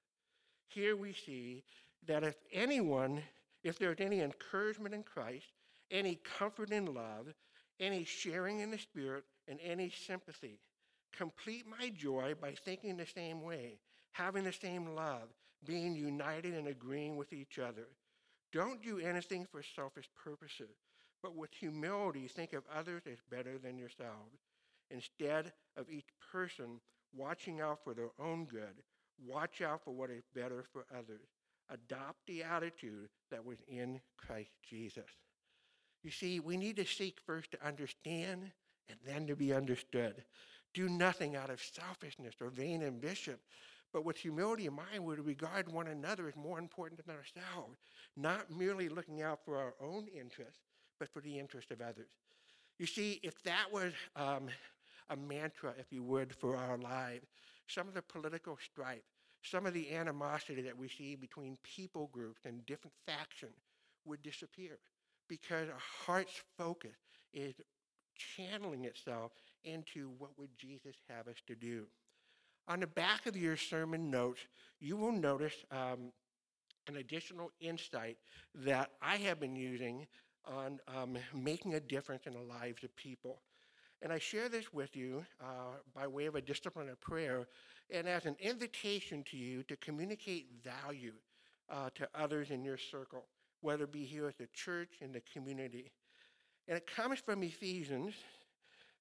Here 0.67 0.95
we 0.95 1.13
see 1.13 1.63
that 2.07 2.23
if 2.23 2.35
anyone, 2.51 3.21
if 3.63 3.77
there's 3.77 3.99
any 3.99 4.21
encouragement 4.21 4.95
in 4.95 5.03
Christ, 5.03 5.45
any 5.91 6.19
comfort 6.37 6.71
in 6.71 6.93
love, 6.93 7.33
any 7.79 8.03
sharing 8.03 8.59
in 8.59 8.71
the 8.71 8.77
Spirit, 8.77 9.23
and 9.47 9.59
any 9.63 9.89
sympathy, 9.89 10.59
complete 11.15 11.65
my 11.67 11.89
joy 11.89 12.33
by 12.39 12.53
thinking 12.53 12.97
the 12.97 13.05
same 13.05 13.41
way, 13.43 13.79
having 14.13 14.45
the 14.45 14.53
same 14.53 14.95
love, 14.95 15.29
being 15.65 15.95
united 15.95 16.53
and 16.53 16.67
agreeing 16.67 17.17
with 17.17 17.33
each 17.33 17.59
other. 17.59 17.87
Don't 18.51 18.81
do 18.81 18.99
anything 18.99 19.45
for 19.45 19.61
selfish 19.75 20.09
purposes, 20.23 20.75
but 21.21 21.35
with 21.35 21.53
humility 21.53 22.27
think 22.27 22.53
of 22.53 22.63
others 22.73 23.03
as 23.11 23.17
better 23.29 23.57
than 23.57 23.77
yourselves. 23.77 24.39
Instead 24.91 25.51
of 25.75 25.89
each 25.89 26.09
person 26.31 26.79
watching 27.15 27.61
out 27.61 27.83
for 27.83 27.93
their 27.93 28.11
own 28.19 28.45
good, 28.45 28.83
watch 29.25 29.61
out 29.61 29.83
for 29.83 29.91
what 29.91 30.09
is 30.09 30.23
better 30.33 30.65
for 30.71 30.85
others. 30.97 31.27
Adopt 31.69 32.27
the 32.27 32.43
attitude 32.43 33.09
that 33.31 33.45
was 33.45 33.57
in 33.67 34.01
Christ 34.17 34.51
Jesus. 34.67 35.09
You 36.03 36.11
see, 36.11 36.39
we 36.39 36.57
need 36.57 36.75
to 36.75 36.85
seek 36.85 37.19
first 37.25 37.51
to 37.51 37.65
understand 37.65 38.51
and 38.89 38.99
then 39.05 39.27
to 39.27 39.35
be 39.35 39.53
understood. 39.53 40.23
Do 40.73 40.89
nothing 40.89 41.35
out 41.35 41.49
of 41.49 41.61
selfishness 41.61 42.35
or 42.41 42.49
vain 42.49 42.83
ambition, 42.83 43.35
but 43.93 44.03
with 44.03 44.17
humility 44.17 44.65
in 44.65 44.73
mind, 44.73 45.05
we 45.05 45.15
regard 45.15 45.71
one 45.71 45.87
another 45.87 46.27
as 46.27 46.35
more 46.35 46.59
important 46.59 47.05
than 47.05 47.15
ourselves, 47.15 47.77
not 48.17 48.51
merely 48.51 48.89
looking 48.89 49.21
out 49.21 49.39
for 49.45 49.57
our 49.57 49.75
own 49.81 50.07
interests, 50.07 50.59
but 50.99 51.13
for 51.13 51.21
the 51.21 51.37
interest 51.39 51.71
of 51.71 51.79
others. 51.79 52.09
You 52.79 52.87
see, 52.87 53.19
if 53.23 53.41
that 53.43 53.71
was 53.71 53.93
um, 54.15 54.49
a 55.09 55.15
mantra, 55.15 55.73
if 55.79 55.91
you 55.91 56.03
would, 56.03 56.33
for 56.33 56.55
our 56.55 56.77
lives. 56.77 57.25
Some 57.67 57.87
of 57.87 57.93
the 57.93 58.01
political 58.01 58.57
strife, 58.57 59.03
some 59.41 59.65
of 59.65 59.73
the 59.73 59.93
animosity 59.93 60.61
that 60.61 60.77
we 60.77 60.87
see 60.87 61.15
between 61.15 61.57
people 61.63 62.09
groups 62.11 62.41
and 62.45 62.65
different 62.65 62.95
factions 63.05 63.55
would 64.05 64.21
disappear 64.21 64.79
because 65.27 65.69
our 65.69 65.81
heart's 66.05 66.41
focus 66.57 66.95
is 67.33 67.53
channeling 68.15 68.85
itself 68.85 69.31
into 69.63 70.11
what 70.17 70.37
would 70.37 70.55
Jesus 70.57 70.95
have 71.09 71.27
us 71.27 71.37
to 71.47 71.55
do. 71.55 71.85
On 72.67 72.79
the 72.79 72.87
back 72.87 73.25
of 73.25 73.35
your 73.35 73.57
sermon 73.57 74.09
notes, 74.09 74.41
you 74.79 74.95
will 74.95 75.11
notice 75.11 75.55
um, 75.71 76.11
an 76.87 76.97
additional 76.97 77.51
insight 77.59 78.17
that 78.55 78.91
I 79.01 79.17
have 79.17 79.39
been 79.39 79.55
using 79.55 80.07
on 80.45 80.79
um, 80.87 81.17
making 81.33 81.75
a 81.75 81.79
difference 81.79 82.25
in 82.25 82.33
the 82.33 82.39
lives 82.39 82.83
of 82.83 82.95
people. 82.95 83.41
And 84.03 84.11
I 84.11 84.19
share 84.19 84.49
this 84.49 84.73
with 84.73 84.97
you 84.97 85.25
uh, 85.41 85.77
by 85.95 86.07
way 86.07 86.25
of 86.25 86.35
a 86.35 86.41
discipline 86.41 86.89
of 86.89 86.99
prayer 86.99 87.47
and 87.89 88.05
as 88.05 88.25
an 88.25 88.35
invitation 88.41 89.23
to 89.31 89.37
you 89.37 89.63
to 89.63 89.77
communicate 89.77 90.47
value 90.61 91.13
uh, 91.69 91.89
to 91.95 92.09
others 92.13 92.51
in 92.51 92.65
your 92.65 92.77
circle, 92.77 93.23
whether 93.61 93.85
it 93.85 93.93
be 93.93 94.03
here 94.03 94.27
at 94.27 94.37
the 94.37 94.47
church, 94.53 94.89
in 94.99 95.13
the 95.13 95.21
community. 95.21 95.89
And 96.67 96.75
it 96.75 96.85
comes 96.85 97.19
from 97.19 97.43
Ephesians 97.43 98.13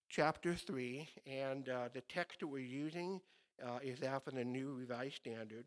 chapter 0.08 0.54
3, 0.54 1.08
and 1.26 1.68
uh, 1.68 1.88
the 1.92 2.02
text 2.02 2.38
that 2.38 2.46
we're 2.46 2.60
using 2.60 3.20
uh, 3.66 3.78
is 3.82 4.04
out 4.04 4.24
from 4.24 4.36
the 4.36 4.44
New 4.44 4.72
Revised 4.72 5.16
Standard. 5.16 5.64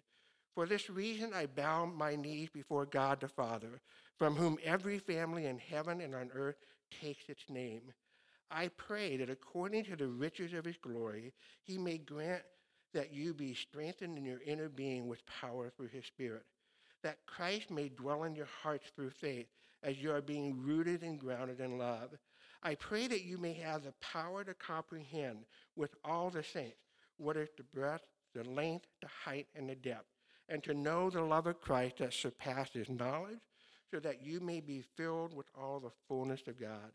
For 0.53 0.65
this 0.65 0.89
reason, 0.89 1.31
I 1.33 1.47
bow 1.47 1.87
my 1.87 2.15
knees 2.15 2.47
before 2.53 2.85
God 2.85 3.19
the 3.19 3.27
Father, 3.27 3.81
from 4.17 4.35
whom 4.35 4.57
every 4.63 4.97
family 4.97 5.45
in 5.45 5.57
heaven 5.57 5.99
and 5.99 6.15
on 6.15 6.29
earth 6.33 6.55
takes 7.01 7.27
its 7.27 7.49
name. 7.49 7.91
I 8.51 8.69
pray 8.69 9.17
that 9.17 9.29
according 9.29 9.85
to 9.85 9.95
the 9.95 10.07
riches 10.07 10.53
of 10.53 10.65
his 10.65 10.77
glory, 10.77 11.33
he 11.63 11.77
may 11.77 11.97
grant 11.97 12.43
that 12.93 13.13
you 13.13 13.33
be 13.33 13.53
strengthened 13.53 14.17
in 14.17 14.25
your 14.25 14.41
inner 14.45 14.69
being 14.69 15.07
with 15.07 15.25
power 15.25 15.69
through 15.69 15.87
his 15.87 16.05
Spirit, 16.05 16.45
that 17.03 17.25
Christ 17.25 17.69
may 17.71 17.89
dwell 17.89 18.23
in 18.23 18.35
your 18.35 18.47
hearts 18.63 18.87
through 18.95 19.09
faith 19.09 19.47
as 19.83 19.97
you 19.97 20.11
are 20.11 20.21
being 20.21 20.61
rooted 20.63 21.03
and 21.03 21.19
grounded 21.19 21.59
in 21.59 21.77
love. 21.77 22.11
I 22.63 22.75
pray 22.75 23.07
that 23.07 23.23
you 23.23 23.37
may 23.37 23.53
have 23.53 23.83
the 23.83 23.93
power 24.01 24.43
to 24.43 24.53
comprehend 24.53 25.45
with 25.75 25.93
all 26.03 26.29
the 26.29 26.43
saints 26.43 26.77
what 27.17 27.37
is 27.37 27.49
the 27.57 27.63
breadth, 27.63 28.07
the 28.33 28.43
length, 28.43 28.87
the 29.01 29.07
height, 29.07 29.47
and 29.55 29.69
the 29.69 29.75
depth, 29.75 30.07
and 30.49 30.63
to 30.63 30.73
know 30.73 31.09
the 31.09 31.21
love 31.21 31.47
of 31.47 31.61
Christ 31.61 31.97
that 31.97 32.13
surpasses 32.13 32.89
knowledge, 32.89 33.39
so 33.91 33.99
that 33.99 34.25
you 34.25 34.39
may 34.39 34.61
be 34.61 34.83
filled 34.95 35.33
with 35.33 35.45
all 35.55 35.79
the 35.79 35.91
fullness 36.07 36.41
of 36.47 36.59
God. 36.59 36.91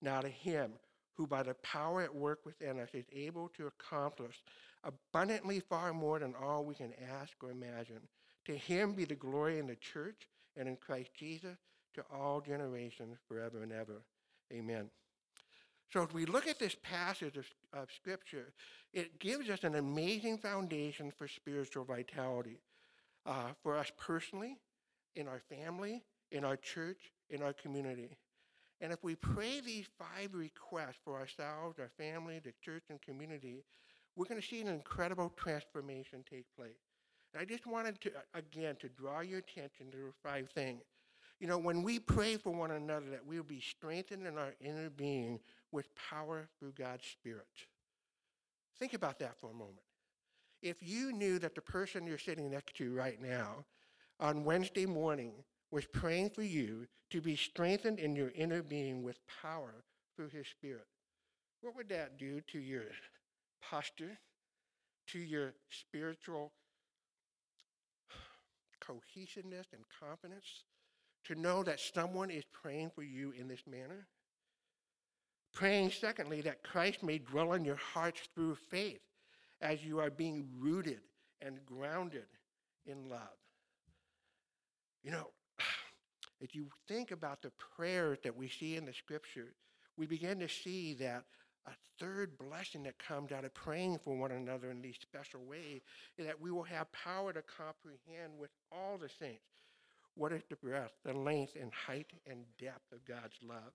Now 0.00 0.20
to 0.20 0.28
him 0.28 0.72
who 1.16 1.26
by 1.26 1.42
the 1.42 1.54
power 1.54 2.02
at 2.02 2.14
work 2.14 2.46
within 2.46 2.78
us 2.78 2.90
is 2.94 3.04
able 3.12 3.48
to 3.56 3.66
accomplish 3.66 4.40
abundantly 4.84 5.60
far 5.60 5.92
more 5.92 6.20
than 6.20 6.34
all 6.40 6.64
we 6.64 6.74
can 6.74 6.92
ask 7.20 7.32
or 7.42 7.50
imagine. 7.50 8.00
To 8.46 8.56
him 8.56 8.94
be 8.94 9.04
the 9.04 9.16
glory 9.16 9.58
in 9.58 9.66
the 9.66 9.76
church 9.76 10.28
and 10.56 10.68
in 10.68 10.76
Christ 10.76 11.10
Jesus 11.14 11.56
to 11.94 12.04
all 12.14 12.40
generations 12.40 13.18
forever 13.26 13.62
and 13.62 13.72
ever. 13.72 14.02
Amen. 14.52 14.88
So 15.92 16.02
if 16.02 16.14
we 16.14 16.26
look 16.26 16.46
at 16.46 16.58
this 16.58 16.76
passage 16.82 17.36
of, 17.36 17.46
of 17.72 17.88
Scripture, 17.90 18.52
it 18.92 19.18
gives 19.18 19.50
us 19.50 19.64
an 19.64 19.74
amazing 19.74 20.38
foundation 20.38 21.10
for 21.10 21.26
spiritual 21.26 21.84
vitality 21.84 22.60
uh, 23.26 23.48
for 23.62 23.76
us 23.76 23.90
personally, 23.98 24.56
in 25.16 25.26
our 25.26 25.40
family, 25.40 26.02
in 26.30 26.44
our 26.44 26.56
church, 26.56 27.10
in 27.30 27.42
our 27.42 27.52
community. 27.52 28.16
And 28.80 28.92
if 28.92 29.02
we 29.02 29.16
pray 29.16 29.60
these 29.60 29.86
five 29.98 30.34
requests 30.34 30.98
for 31.04 31.18
ourselves, 31.18 31.78
our 31.78 31.90
family, 31.98 32.38
the 32.38 32.52
church, 32.62 32.84
and 32.90 33.00
community, 33.02 33.64
we're 34.14 34.26
going 34.26 34.40
to 34.40 34.46
see 34.46 34.60
an 34.60 34.68
incredible 34.68 35.32
transformation 35.36 36.24
take 36.28 36.46
place. 36.56 36.70
And 37.32 37.42
I 37.42 37.44
just 37.44 37.66
wanted 37.66 38.00
to, 38.02 38.10
uh, 38.10 38.20
again, 38.34 38.76
to 38.80 38.88
draw 38.88 39.20
your 39.20 39.38
attention 39.38 39.90
to 39.92 40.12
five 40.22 40.48
things. 40.50 40.82
You 41.40 41.46
know, 41.46 41.58
when 41.58 41.82
we 41.82 41.98
pray 41.98 42.36
for 42.36 42.50
one 42.50 42.72
another, 42.72 43.10
that 43.10 43.24
we'll 43.26 43.42
be 43.42 43.60
strengthened 43.60 44.26
in 44.26 44.38
our 44.38 44.54
inner 44.60 44.90
being 44.90 45.38
with 45.70 45.88
power 45.94 46.48
through 46.58 46.72
God's 46.72 47.06
Spirit. 47.06 47.46
Think 48.78 48.94
about 48.94 49.18
that 49.20 49.38
for 49.38 49.50
a 49.50 49.54
moment. 49.54 49.78
If 50.62 50.76
you 50.80 51.12
knew 51.12 51.38
that 51.38 51.54
the 51.54 51.60
person 51.60 52.06
you're 52.06 52.18
sitting 52.18 52.50
next 52.50 52.76
to 52.76 52.92
right 52.92 53.20
now 53.20 53.64
on 54.18 54.44
Wednesday 54.44 54.86
morning 54.86 55.32
was 55.70 55.86
praying 55.86 56.30
for 56.30 56.42
you 56.42 56.86
to 57.10 57.20
be 57.20 57.36
strengthened 57.36 57.98
in 57.98 58.14
your 58.14 58.30
inner 58.34 58.62
being 58.62 59.02
with 59.02 59.18
power 59.42 59.84
through 60.16 60.28
his 60.28 60.46
Spirit, 60.48 60.86
what 61.60 61.76
would 61.76 61.88
that 61.88 62.18
do 62.18 62.40
to 62.52 62.58
your 62.58 62.84
posture, 63.62 64.18
to 65.08 65.18
your 65.18 65.54
spiritual 65.70 66.52
cohesiveness 68.80 69.66
and 69.72 69.82
confidence, 70.00 70.64
to 71.24 71.34
know 71.34 71.62
that 71.62 71.80
someone 71.80 72.30
is 72.30 72.44
praying 72.52 72.90
for 72.94 73.02
you 73.02 73.32
in 73.38 73.48
this 73.48 73.62
manner? 73.70 74.06
Praying, 75.52 75.90
secondly, 75.90 76.40
that 76.42 76.62
Christ 76.62 77.02
may 77.02 77.18
dwell 77.18 77.54
in 77.54 77.64
your 77.64 77.76
hearts 77.76 78.20
through 78.34 78.56
faith 78.70 79.00
as 79.60 79.84
you 79.84 79.98
are 79.98 80.10
being 80.10 80.46
rooted 80.58 81.00
and 81.40 81.58
grounded 81.66 82.26
in 82.86 83.08
love. 83.08 83.36
You 85.02 85.10
know, 85.10 85.30
if 86.40 86.54
you 86.54 86.66
think 86.86 87.10
about 87.10 87.42
the 87.42 87.52
prayers 87.76 88.18
that 88.22 88.36
we 88.36 88.48
see 88.48 88.76
in 88.76 88.84
the 88.84 88.92
scripture, 88.92 89.54
we 89.96 90.06
begin 90.06 90.38
to 90.40 90.48
see 90.48 90.94
that 90.94 91.24
a 91.66 91.72
third 91.98 92.38
blessing 92.38 92.84
that 92.84 92.98
comes 92.98 93.32
out 93.32 93.44
of 93.44 93.52
praying 93.52 93.98
for 93.98 94.16
one 94.16 94.30
another 94.30 94.70
in 94.70 94.80
these 94.80 94.96
special 95.00 95.44
ways 95.44 95.82
is 96.16 96.26
that 96.26 96.40
we 96.40 96.50
will 96.50 96.62
have 96.62 96.90
power 96.92 97.32
to 97.32 97.42
comprehend 97.42 98.38
with 98.38 98.50
all 98.72 98.96
the 98.96 99.08
saints 99.08 99.42
what 100.14 100.32
is 100.32 100.42
the 100.48 100.56
breadth, 100.56 100.94
the 101.04 101.12
length, 101.12 101.56
and 101.60 101.72
height 101.72 102.12
and 102.26 102.44
depth 102.58 102.92
of 102.92 103.04
God's 103.04 103.36
love. 103.42 103.72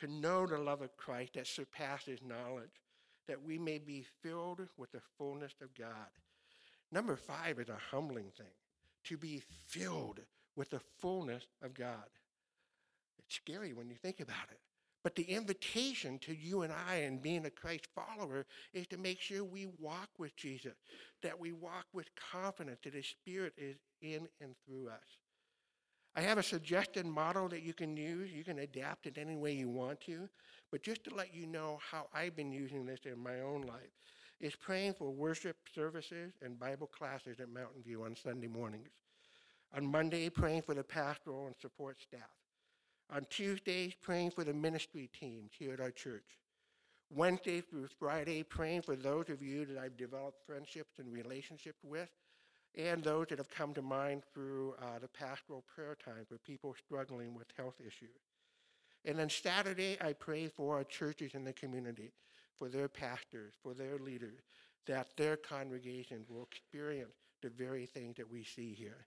To 0.00 0.06
know 0.06 0.46
the 0.46 0.58
love 0.58 0.82
of 0.82 0.96
Christ 0.96 1.34
that 1.34 1.46
surpasses 1.46 2.20
knowledge, 2.22 2.82
that 3.26 3.42
we 3.42 3.58
may 3.58 3.78
be 3.78 4.04
filled 4.22 4.60
with 4.76 4.92
the 4.92 5.00
fullness 5.16 5.54
of 5.62 5.74
God. 5.74 6.10
Number 6.92 7.16
five 7.16 7.58
is 7.58 7.68
a 7.68 7.78
humbling 7.90 8.30
thing 8.36 8.46
to 9.04 9.16
be 9.16 9.42
filled 9.66 10.20
with 10.56 10.70
the 10.70 10.80
fullness 10.98 11.44
of 11.62 11.74
God. 11.74 12.08
It's 13.18 13.36
scary 13.36 13.72
when 13.72 13.88
you 13.88 13.96
think 13.96 14.20
about 14.20 14.50
it. 14.50 14.58
But 15.02 15.14
the 15.14 15.22
invitation 15.22 16.18
to 16.20 16.34
you 16.34 16.62
and 16.62 16.72
I 16.72 16.96
and 16.96 17.22
being 17.22 17.46
a 17.46 17.50
Christ 17.50 17.86
follower 17.94 18.44
is 18.72 18.88
to 18.88 18.98
make 18.98 19.20
sure 19.20 19.44
we 19.44 19.68
walk 19.78 20.08
with 20.18 20.34
Jesus, 20.34 20.74
that 21.22 21.38
we 21.38 21.52
walk 21.52 21.86
with 21.92 22.08
confidence 22.32 22.80
that 22.82 22.94
his 22.94 23.06
spirit 23.06 23.52
is 23.56 23.76
in 24.02 24.26
and 24.40 24.56
through 24.64 24.88
us. 24.88 25.18
I 26.16 26.22
have 26.22 26.38
a 26.38 26.42
suggested 26.42 27.06
model 27.06 27.48
that 27.50 27.62
you 27.62 27.74
can 27.74 27.96
use. 27.96 28.32
You 28.32 28.42
can 28.42 28.58
adapt 28.58 29.06
it 29.06 29.18
any 29.18 29.36
way 29.36 29.52
you 29.52 29.68
want 29.68 30.00
to. 30.02 30.28
But 30.72 30.82
just 30.82 31.04
to 31.04 31.14
let 31.14 31.32
you 31.32 31.46
know 31.46 31.78
how 31.88 32.08
I've 32.12 32.34
been 32.34 32.50
using 32.50 32.84
this 32.84 33.00
in 33.04 33.22
my 33.22 33.40
own 33.42 33.62
life, 33.62 33.92
is 34.40 34.56
praying 34.56 34.94
for 34.94 35.10
worship 35.10 35.56
services 35.74 36.32
and 36.42 36.58
Bible 36.58 36.86
classes 36.86 37.38
at 37.40 37.48
Mountain 37.48 37.82
View 37.82 38.02
on 38.02 38.16
Sunday 38.16 38.48
mornings. 38.48 38.88
On 39.76 39.86
Monday, 39.86 40.30
praying 40.30 40.62
for 40.62 40.74
the 40.74 40.82
pastoral 40.82 41.46
and 41.46 41.54
support 41.60 42.00
staff. 42.00 42.30
On 43.10 43.26
Tuesdays, 43.28 43.92
praying 44.00 44.30
for 44.30 44.42
the 44.42 44.54
ministry 44.54 45.10
teams 45.12 45.52
here 45.58 45.74
at 45.74 45.80
our 45.80 45.90
church. 45.90 46.24
Wednesday 47.10 47.60
through 47.60 47.88
Friday, 47.98 48.42
praying 48.42 48.82
for 48.82 48.96
those 48.96 49.28
of 49.28 49.42
you 49.42 49.66
that 49.66 49.76
I've 49.76 49.98
developed 49.98 50.46
friendships 50.46 50.98
and 50.98 51.12
relationships 51.12 51.78
with, 51.84 52.08
and 52.74 53.04
those 53.04 53.26
that 53.28 53.38
have 53.38 53.50
come 53.50 53.74
to 53.74 53.82
mind 53.82 54.22
through 54.32 54.74
uh, 54.80 54.98
the 54.98 55.08
pastoral 55.08 55.62
prayer 55.74 55.96
time 56.02 56.24
for 56.26 56.38
people 56.38 56.74
struggling 56.86 57.34
with 57.34 57.46
health 57.56 57.76
issues. 57.80 58.18
And 59.04 59.18
then 59.18 59.28
Saturday, 59.28 59.98
I 60.00 60.14
pray 60.14 60.48
for 60.48 60.76
our 60.76 60.84
churches 60.84 61.34
in 61.34 61.44
the 61.44 61.52
community, 61.52 62.12
for 62.56 62.70
their 62.70 62.88
pastors, 62.88 63.52
for 63.62 63.74
their 63.74 63.98
leaders, 63.98 64.40
that 64.86 65.08
their 65.18 65.36
congregations 65.36 66.30
will 66.30 66.48
experience 66.50 67.14
the 67.42 67.50
very 67.50 67.84
things 67.84 68.16
that 68.16 68.30
we 68.30 68.42
see 68.42 68.72
here. 68.72 69.06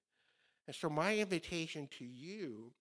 And 0.70 0.76
so, 0.76 0.88
my 0.88 1.18
invitation 1.18 1.90
to 1.98 2.06
you 2.06 2.72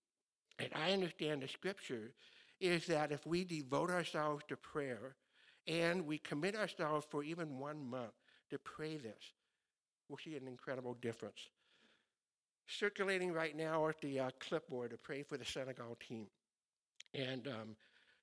and 0.59 0.69
I 0.75 0.93
understand 0.93 1.43
the 1.43 1.49
scripture, 1.49 2.13
is 2.61 2.87
that 2.87 3.13
if 3.13 3.27
we 3.27 3.45
devote 3.45 3.91
ourselves 3.91 4.45
to 4.49 4.57
prayer 4.57 5.17
and 5.67 6.07
we 6.07 6.19
commit 6.19 6.57
ourselves 6.57 7.07
for 7.09 7.23
even 7.23 7.59
one 7.59 7.89
month 7.89 8.13
to 8.51 8.59
pray 8.59 8.97
this, 8.97 9.33
we'll 10.09 10.19
see 10.19 10.37
an 10.37 10.49
incredible 10.49 10.95
difference. 11.01 11.49
Circulating 12.67 13.33
right 13.33 13.57
now 13.57 13.89
at 13.89 14.01
the 14.01 14.21
uh, 14.21 14.31
clipboard 14.41 14.91
to 14.91 14.97
pray 14.97 15.23
for 15.23 15.37
the 15.37 15.45
Senegal 15.45 15.97
team. 16.07 16.27
And 17.15 17.47
um, 17.47 17.77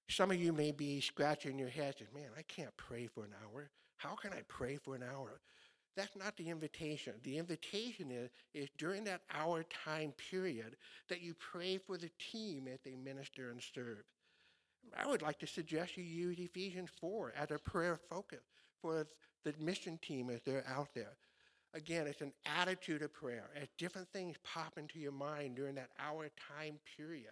some 0.09 0.29
of 0.29 0.39
you 0.39 0.53
may 0.53 0.71
be 0.71 0.99
scratching 0.99 1.57
your 1.57 1.69
heads 1.69 2.01
and, 2.01 2.13
man, 2.13 2.29
I 2.37 2.43
can't 2.43 2.75
pray 2.77 3.07
for 3.07 3.23
an 3.23 3.33
hour. 3.43 3.69
How 3.97 4.15
can 4.15 4.33
I 4.33 4.41
pray 4.47 4.75
for 4.75 4.95
an 4.95 5.03
hour? 5.03 5.39
That's 5.95 6.15
not 6.15 6.35
the 6.35 6.49
invitation. 6.49 7.13
The 7.23 7.37
invitation 7.37 8.11
is, 8.11 8.29
is 8.53 8.69
during 8.77 9.05
that 9.05 9.21
hour 9.33 9.63
time 9.85 10.13
period 10.29 10.75
that 11.09 11.21
you 11.21 11.33
pray 11.35 11.77
for 11.77 11.97
the 11.97 12.09
team 12.31 12.67
as 12.71 12.79
they 12.83 12.95
minister 12.95 13.49
and 13.49 13.61
serve. 13.61 14.03
I 14.97 15.07
would 15.07 15.21
like 15.21 15.39
to 15.39 15.47
suggest 15.47 15.97
you 15.97 16.03
use 16.03 16.37
Ephesians 16.37 16.89
4 16.99 17.33
as 17.37 17.51
a 17.51 17.59
prayer 17.59 17.97
focus 18.09 18.41
for 18.81 19.07
the 19.43 19.53
mission 19.59 19.97
team 20.01 20.29
as 20.29 20.41
they're 20.45 20.67
out 20.67 20.89
there. 20.93 21.15
Again, 21.73 22.07
it's 22.07 22.21
an 22.21 22.33
attitude 22.45 23.01
of 23.01 23.13
prayer. 23.13 23.49
As 23.59 23.67
different 23.77 24.07
things 24.09 24.37
pop 24.43 24.77
into 24.77 24.99
your 24.99 25.11
mind 25.11 25.55
during 25.55 25.75
that 25.75 25.89
hour 25.99 26.29
time 26.53 26.79
period, 26.97 27.31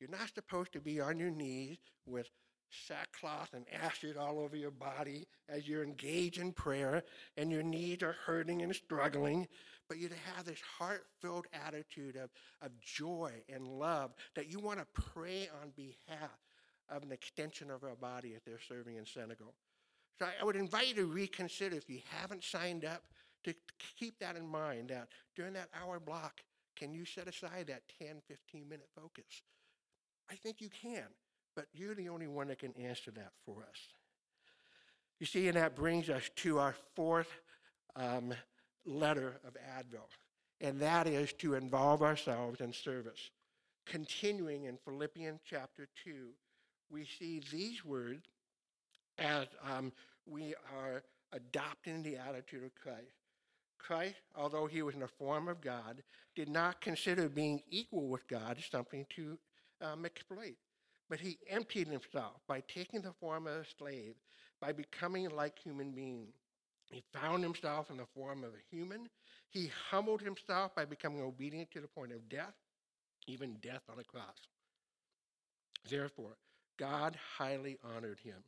you're 0.00 0.10
not 0.10 0.34
supposed 0.34 0.72
to 0.72 0.80
be 0.80 1.00
on 1.00 1.18
your 1.18 1.30
knees 1.30 1.78
with 2.06 2.28
sackcloth 2.70 3.54
and 3.54 3.64
ashes 3.82 4.16
all 4.16 4.38
over 4.38 4.56
your 4.56 4.70
body 4.70 5.26
as 5.48 5.68
you're 5.68 5.84
engaged 5.84 6.38
in 6.38 6.52
prayer 6.52 7.02
and 7.36 7.50
your 7.50 7.62
knees 7.62 8.02
are 8.02 8.16
hurting 8.24 8.62
and 8.62 8.74
struggling, 8.74 9.46
but 9.88 9.98
you 9.98 10.08
have 10.34 10.44
this 10.44 10.60
heart-filled 10.78 11.46
attitude 11.66 12.16
of, 12.16 12.30
of 12.62 12.70
joy 12.80 13.32
and 13.52 13.66
love 13.66 14.14
that 14.34 14.50
you 14.50 14.58
want 14.58 14.78
to 14.78 14.86
pray 15.02 15.48
on 15.62 15.70
behalf 15.76 16.38
of 16.88 17.02
an 17.02 17.12
extension 17.12 17.70
of 17.70 17.82
our 17.82 17.96
body 17.96 18.30
if 18.30 18.44
they're 18.44 18.60
serving 18.68 18.96
in 18.96 19.06
Senegal. 19.06 19.54
So 20.18 20.26
I 20.40 20.44
would 20.44 20.56
invite 20.56 20.88
you 20.88 20.94
to 20.94 21.06
reconsider 21.06 21.76
if 21.76 21.90
you 21.90 22.00
haven't 22.20 22.44
signed 22.44 22.84
up 22.84 23.02
to 23.44 23.54
keep 23.98 24.18
that 24.18 24.36
in 24.36 24.46
mind 24.46 24.88
that 24.88 25.08
during 25.34 25.52
that 25.54 25.68
hour 25.80 26.00
block, 26.00 26.40
can 26.74 26.92
you 26.92 27.04
set 27.04 27.28
aside 27.28 27.66
that 27.68 27.82
10, 27.98 28.22
15 28.26 28.68
minute 28.68 28.88
focus? 28.94 29.42
I 30.30 30.34
think 30.34 30.60
you 30.60 30.68
can. 30.68 31.04
But 31.56 31.66
you're 31.72 31.94
the 31.94 32.10
only 32.10 32.28
one 32.28 32.48
that 32.48 32.60
can 32.60 32.74
answer 32.74 33.10
that 33.12 33.32
for 33.44 33.62
us. 33.68 33.78
You 35.18 35.26
see, 35.26 35.48
and 35.48 35.56
that 35.56 35.74
brings 35.74 36.10
us 36.10 36.30
to 36.36 36.58
our 36.58 36.74
fourth 36.94 37.30
um, 37.96 38.34
letter 38.84 39.40
of 39.46 39.54
Advil, 39.54 40.06
and 40.60 40.78
that 40.80 41.06
is 41.06 41.32
to 41.34 41.54
involve 41.54 42.02
ourselves 42.02 42.60
in 42.60 42.72
service. 42.72 43.30
Continuing 43.86 44.64
in 44.64 44.76
Philippians 44.84 45.40
chapter 45.48 45.88
2, 46.04 46.28
we 46.90 47.06
see 47.18 47.40
these 47.50 47.84
words 47.84 48.26
as 49.18 49.46
um, 49.64 49.92
we 50.26 50.54
are 50.76 51.02
adopting 51.32 52.02
the 52.02 52.16
attitude 52.16 52.64
of 52.64 52.74
Christ. 52.74 53.14
Christ, 53.78 54.20
although 54.34 54.66
he 54.66 54.82
was 54.82 54.94
in 54.94 55.00
the 55.00 55.08
form 55.08 55.48
of 55.48 55.60
God, 55.60 56.02
did 56.34 56.48
not 56.48 56.80
consider 56.80 57.28
being 57.28 57.62
equal 57.70 58.08
with 58.08 58.26
God 58.28 58.58
something 58.70 59.06
to 59.16 59.38
um, 59.80 60.04
exploit. 60.04 60.56
But 61.08 61.20
he 61.20 61.38
emptied 61.48 61.88
himself 61.88 62.40
by 62.48 62.62
taking 62.66 63.00
the 63.00 63.12
form 63.20 63.46
of 63.46 63.54
a 63.54 63.64
slave, 63.78 64.14
by 64.60 64.72
becoming 64.72 65.28
like 65.30 65.58
human 65.58 65.92
beings. 65.92 66.34
He 66.90 67.02
found 67.12 67.42
himself 67.42 67.90
in 67.90 67.96
the 67.96 68.06
form 68.14 68.44
of 68.44 68.50
a 68.50 68.74
human. 68.74 69.08
He 69.48 69.70
humbled 69.90 70.20
himself 70.20 70.74
by 70.74 70.84
becoming 70.84 71.20
obedient 71.20 71.70
to 71.72 71.80
the 71.80 71.88
point 71.88 72.12
of 72.12 72.28
death, 72.28 72.54
even 73.26 73.56
death 73.60 73.82
on 73.90 73.98
a 73.98 74.04
cross. 74.04 74.36
Therefore, 75.88 76.36
God 76.78 77.16
highly 77.38 77.78
honored 77.82 78.18
him. 78.20 78.42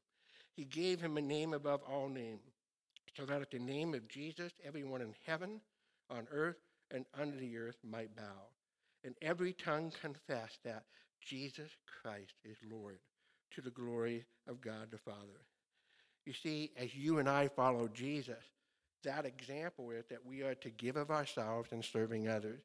He 0.54 0.64
gave 0.64 1.00
him 1.00 1.16
a 1.16 1.22
name 1.22 1.54
above 1.54 1.82
all 1.88 2.08
names, 2.08 2.52
so 3.16 3.24
that 3.26 3.40
at 3.40 3.50
the 3.50 3.58
name 3.58 3.94
of 3.94 4.08
Jesus, 4.08 4.52
everyone 4.64 5.00
in 5.00 5.14
heaven, 5.24 5.60
on 6.10 6.26
earth, 6.32 6.58
and 6.90 7.04
under 7.18 7.36
the 7.36 7.56
earth 7.56 7.78
might 7.84 8.16
bow, 8.16 8.48
and 9.04 9.14
every 9.22 9.52
tongue 9.52 9.92
confess 10.00 10.58
that 10.64 10.84
Jesus 11.20 11.70
Christ 12.02 12.34
is 12.44 12.56
Lord, 12.70 12.98
to 13.52 13.60
the 13.60 13.70
glory 13.70 14.24
of 14.46 14.60
God 14.60 14.90
the 14.90 14.98
Father. 14.98 15.42
You 16.24 16.32
see, 16.32 16.72
as 16.76 16.94
you 16.94 17.18
and 17.18 17.28
I 17.28 17.48
follow 17.48 17.88
Jesus, 17.88 18.42
that 19.04 19.24
example 19.24 19.90
is 19.90 20.04
that 20.10 20.24
we 20.24 20.42
are 20.42 20.54
to 20.56 20.70
give 20.70 20.96
of 20.96 21.10
ourselves 21.10 21.72
in 21.72 21.82
serving 21.82 22.28
others. 22.28 22.60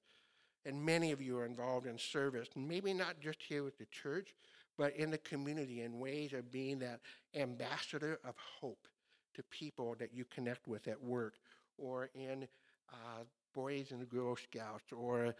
And 0.65 0.83
many 0.83 1.11
of 1.11 1.21
you 1.21 1.37
are 1.37 1.45
involved 1.45 1.87
in 1.87 1.97
service, 1.97 2.47
maybe 2.55 2.93
not 2.93 3.19
just 3.19 3.41
here 3.41 3.63
with 3.63 3.77
the 3.77 3.85
church, 3.85 4.33
but 4.77 4.95
in 4.95 5.11
the 5.11 5.17
community 5.17 5.81
in 5.81 5.99
ways 5.99 6.33
of 6.33 6.51
being 6.51 6.79
that 6.79 7.01
ambassador 7.35 8.19
of 8.25 8.35
hope 8.59 8.87
to 9.35 9.43
people 9.43 9.95
that 9.99 10.13
you 10.13 10.25
connect 10.25 10.67
with 10.67 10.87
at 10.87 11.01
work 11.01 11.35
or 11.77 12.09
in 12.15 12.47
uh, 12.91 13.23
Boys 13.53 13.91
and 13.91 14.07
Girl 14.09 14.35
Scouts 14.35 14.91
or 14.91 15.35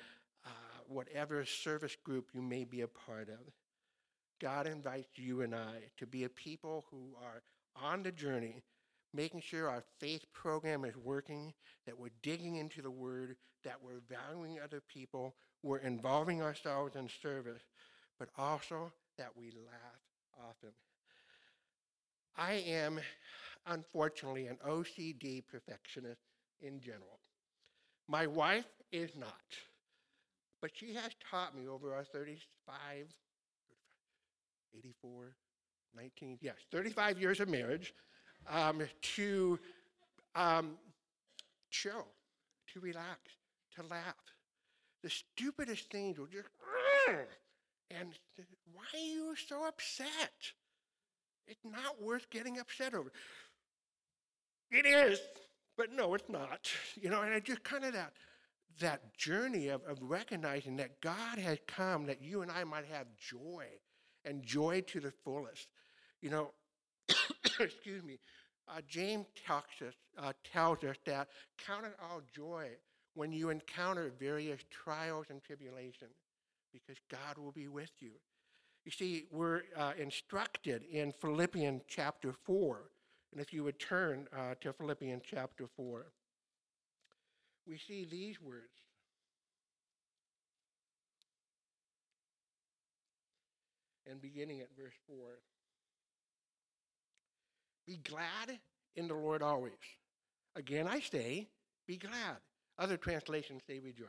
whatever 0.89 1.45
service 1.45 1.95
group 2.03 2.29
you 2.33 2.41
may 2.41 2.63
be 2.63 2.81
a 2.81 2.87
part 2.87 3.29
of. 3.29 3.53
God 4.41 4.67
invites 4.67 5.17
you 5.17 5.41
and 5.41 5.55
I 5.55 5.91
to 5.97 6.05
be 6.05 6.23
a 6.23 6.29
people 6.29 6.85
who 6.91 7.15
are 7.23 7.41
on 7.81 8.03
the 8.03 8.11
journey, 8.11 8.63
making 9.13 9.41
sure 9.41 9.69
our 9.69 9.83
faith 9.99 10.25
program 10.33 10.85
is 10.85 10.97
working, 10.97 11.53
that 11.85 11.97
we're 11.97 12.09
digging 12.21 12.57
into 12.57 12.81
the 12.81 12.91
Word, 12.91 13.35
that 13.63 13.77
we're 13.81 14.01
valuing 14.09 14.59
other 14.59 14.81
people, 14.81 15.35
we're 15.61 15.77
involving 15.77 16.41
ourselves 16.41 16.95
in 16.95 17.07
service, 17.21 17.61
but 18.19 18.29
also 18.37 18.91
that 19.17 19.29
we 19.37 19.51
laugh 19.51 20.01
often. 20.37 20.71
I 22.37 22.53
am, 22.67 22.99
unfortunately, 23.67 24.47
an 24.47 24.57
OCD 24.67 25.43
perfectionist 25.45 26.21
in 26.61 26.79
general. 26.79 27.19
My 28.07 28.27
wife 28.27 28.67
is 28.91 29.15
not. 29.15 29.31
But 30.63 30.71
she 30.73 30.93
has 30.93 31.11
taught 31.29 31.57
me 31.57 31.67
over 31.67 31.93
our 31.93 32.05
35, 32.05 33.07
84, 34.77 35.35
19, 35.93 36.37
yes, 36.39 36.55
35 36.71 37.19
years 37.19 37.41
of 37.41 37.49
marriage 37.49 37.93
um, 38.49 38.81
to 39.01 39.59
um, 40.35 40.77
chill, 41.69 42.07
to 42.71 42.79
relax, 42.79 43.19
to 43.75 43.83
laugh. 43.91 44.15
The 45.03 45.09
stupidest 45.09 45.91
things 45.91 46.17
will 46.17 46.27
just, 46.27 46.47
and 47.91 48.13
why 48.71 48.85
are 48.93 48.99
you 48.99 49.35
so 49.49 49.67
upset? 49.67 50.31
It's 51.45 51.65
not 51.65 52.01
worth 52.01 52.29
getting 52.29 52.57
upset 52.57 52.93
over. 52.93 53.11
It 54.71 54.85
is, 54.85 55.19
but 55.75 55.91
no, 55.91 56.13
it's 56.13 56.29
not. 56.29 56.71
You 56.95 57.09
know, 57.09 57.21
and 57.21 57.33
I 57.33 57.41
just 57.41 57.65
kind 57.65 57.83
of 57.83 57.91
that 57.91 58.13
that 58.79 59.15
journey 59.17 59.67
of, 59.69 59.81
of 59.83 59.97
recognizing 60.01 60.77
that 60.77 61.01
God 61.01 61.37
has 61.37 61.57
come 61.67 62.05
that 62.05 62.21
you 62.21 62.41
and 62.41 62.51
I 62.51 62.63
might 62.63 62.85
have 62.85 63.07
joy 63.17 63.65
and 64.25 64.43
joy 64.43 64.81
to 64.87 64.99
the 64.99 65.11
fullest. 65.23 65.67
You 66.21 66.29
know, 66.29 66.51
excuse 67.59 68.03
me, 68.03 68.19
uh, 68.67 68.81
James 68.87 69.25
talks 69.45 69.81
us, 69.81 69.93
uh, 70.17 70.33
tells 70.51 70.83
us 70.83 70.95
that 71.05 71.27
count 71.65 71.85
it 71.85 71.95
all 72.01 72.21
joy 72.33 72.69
when 73.13 73.31
you 73.31 73.49
encounter 73.49 74.11
various 74.19 74.61
trials 74.69 75.27
and 75.29 75.43
tribulations 75.43 76.15
because 76.71 76.97
God 77.11 77.37
will 77.37 77.51
be 77.51 77.67
with 77.67 77.91
you. 77.99 78.11
You 78.85 78.91
see, 78.91 79.25
we're 79.31 79.61
uh, 79.77 79.93
instructed 79.97 80.83
in 80.91 81.13
Philippians 81.21 81.83
chapter 81.87 82.33
4. 82.45 82.81
And 83.31 83.41
if 83.41 83.53
you 83.53 83.63
would 83.63 83.79
turn 83.79 84.27
uh, 84.35 84.55
to 84.61 84.73
Philippians 84.73 85.23
chapter 85.25 85.67
4 85.75 86.05
we 87.67 87.77
see 87.77 88.05
these 88.09 88.41
words. 88.41 88.67
And 94.09 94.21
beginning 94.21 94.61
at 94.61 94.67
verse 94.77 94.93
4 95.07 95.15
Be 97.87 97.97
glad 97.97 98.59
in 98.95 99.07
the 99.07 99.13
Lord 99.13 99.41
always. 99.41 99.73
Again, 100.55 100.87
I 100.87 100.99
say, 100.99 101.47
be 101.87 101.97
glad. 101.97 102.37
Other 102.77 102.97
translations 102.97 103.61
say, 103.67 103.79
rejoice. 103.79 104.07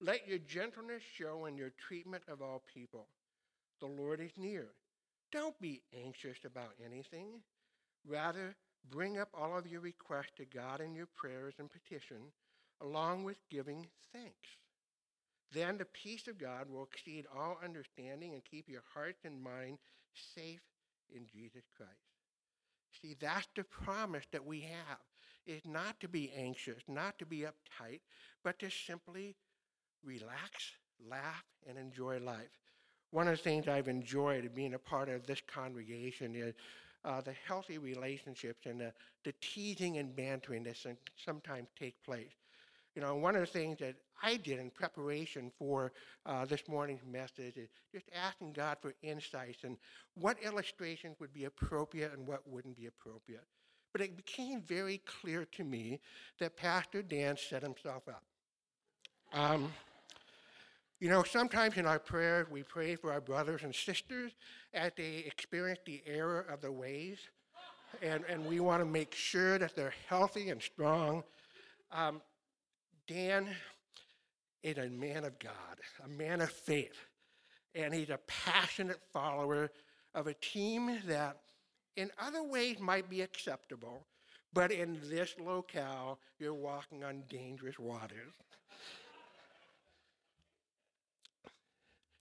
Let 0.00 0.28
your 0.28 0.38
gentleness 0.38 1.02
show 1.16 1.46
in 1.46 1.56
your 1.56 1.72
treatment 1.88 2.24
of 2.28 2.42
all 2.42 2.62
people. 2.72 3.06
The 3.80 3.86
Lord 3.86 4.20
is 4.20 4.32
near. 4.36 4.66
Don't 5.32 5.58
be 5.60 5.82
anxious 6.04 6.38
about 6.44 6.74
anything. 6.84 7.40
Rather, 8.06 8.54
bring 8.90 9.18
up 9.18 9.28
all 9.32 9.56
of 9.56 9.66
your 9.66 9.80
requests 9.80 10.32
to 10.36 10.44
God 10.44 10.80
in 10.80 10.94
your 10.94 11.08
prayers 11.14 11.54
and 11.58 11.70
petitions 11.70 12.32
along 12.80 13.24
with 13.24 13.38
giving 13.50 13.86
thanks. 14.12 14.48
Then 15.52 15.78
the 15.78 15.84
peace 15.84 16.26
of 16.26 16.38
God 16.38 16.68
will 16.68 16.84
exceed 16.84 17.26
all 17.34 17.58
understanding 17.62 18.34
and 18.34 18.44
keep 18.44 18.68
your 18.68 18.82
heart 18.92 19.16
and 19.24 19.42
mind 19.42 19.78
safe 20.34 20.62
in 21.14 21.26
Jesus 21.26 21.62
Christ. 21.76 21.92
See, 23.00 23.16
that's 23.20 23.48
the 23.54 23.64
promise 23.64 24.24
that 24.32 24.44
we 24.44 24.60
have, 24.60 24.98
is 25.46 25.62
not 25.64 26.00
to 26.00 26.08
be 26.08 26.32
anxious, 26.36 26.82
not 26.88 27.18
to 27.18 27.26
be 27.26 27.40
uptight, 27.40 28.00
but 28.42 28.58
to 28.60 28.70
simply 28.70 29.36
relax, 30.04 30.72
laugh, 31.08 31.44
and 31.68 31.78
enjoy 31.78 32.18
life. 32.18 32.50
One 33.10 33.28
of 33.28 33.36
the 33.36 33.42
things 33.42 33.68
I've 33.68 33.88
enjoyed 33.88 34.54
being 34.54 34.74
a 34.74 34.78
part 34.78 35.08
of 35.08 35.26
this 35.26 35.40
congregation 35.46 36.34
is 36.34 36.54
uh, 37.04 37.20
the 37.20 37.34
healthy 37.46 37.78
relationships 37.78 38.66
and 38.66 38.80
the, 38.80 38.92
the 39.24 39.34
teasing 39.40 39.98
and 39.98 40.14
bantering 40.16 40.64
that 40.64 40.76
sometimes 41.16 41.68
take 41.78 42.02
place. 42.02 42.32
You 42.94 43.02
know, 43.02 43.16
one 43.16 43.34
of 43.34 43.40
the 43.40 43.46
things 43.46 43.78
that 43.80 43.96
I 44.22 44.36
did 44.36 44.60
in 44.60 44.70
preparation 44.70 45.50
for 45.58 45.92
uh, 46.26 46.44
this 46.44 46.62
morning's 46.68 47.04
message 47.04 47.56
is 47.56 47.68
just 47.92 48.06
asking 48.14 48.52
God 48.52 48.76
for 48.80 48.94
insights 49.02 49.64
and 49.64 49.76
what 50.14 50.36
illustrations 50.42 51.16
would 51.18 51.32
be 51.32 51.44
appropriate 51.44 52.12
and 52.12 52.26
what 52.26 52.46
wouldn't 52.48 52.76
be 52.76 52.86
appropriate. 52.86 53.44
But 53.92 54.00
it 54.00 54.16
became 54.16 54.60
very 54.60 54.98
clear 54.98 55.44
to 55.52 55.64
me 55.64 56.00
that 56.38 56.56
Pastor 56.56 57.02
Dan 57.02 57.36
set 57.36 57.62
himself 57.62 58.04
up. 58.08 58.22
Um, 59.32 59.72
you 61.00 61.08
know, 61.08 61.24
sometimes 61.24 61.76
in 61.76 61.86
our 61.86 61.98
prayers, 61.98 62.46
we 62.50 62.62
pray 62.62 62.94
for 62.94 63.12
our 63.12 63.20
brothers 63.20 63.62
and 63.64 63.74
sisters 63.74 64.32
as 64.72 64.92
they 64.96 65.24
experience 65.26 65.80
the 65.84 66.02
error 66.06 66.46
of 66.48 66.60
the 66.60 66.70
ways, 66.70 67.18
and, 68.00 68.24
and 68.28 68.46
we 68.46 68.60
want 68.60 68.80
to 68.80 68.86
make 68.86 69.14
sure 69.14 69.58
that 69.58 69.74
they're 69.74 69.94
healthy 70.08 70.50
and 70.50 70.62
strong. 70.62 71.24
Um, 71.92 72.22
Dan 73.06 73.48
is 74.62 74.78
a 74.78 74.88
man 74.88 75.24
of 75.24 75.38
God, 75.38 75.52
a 76.04 76.08
man 76.08 76.40
of 76.40 76.50
faith, 76.50 77.06
and 77.74 77.92
he's 77.92 78.10
a 78.10 78.18
passionate 78.26 79.00
follower 79.12 79.70
of 80.14 80.26
a 80.26 80.34
team 80.34 80.98
that 81.06 81.38
in 81.96 82.10
other 82.18 82.42
ways 82.42 82.78
might 82.80 83.10
be 83.10 83.20
acceptable, 83.20 84.06
but 84.52 84.72
in 84.72 84.98
this 85.04 85.34
locale, 85.38 86.18
you're 86.38 86.54
walking 86.54 87.04
on 87.04 87.24
dangerous 87.28 87.78
waters. 87.78 88.32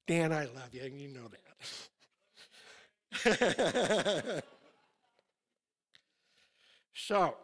Dan, 0.05 0.33
I 0.33 0.45
love 0.45 0.73
you, 0.73 0.81
and 0.83 0.99
you 0.99 1.07
know 1.07 1.29
that. 3.23 4.43
so, 6.93 7.35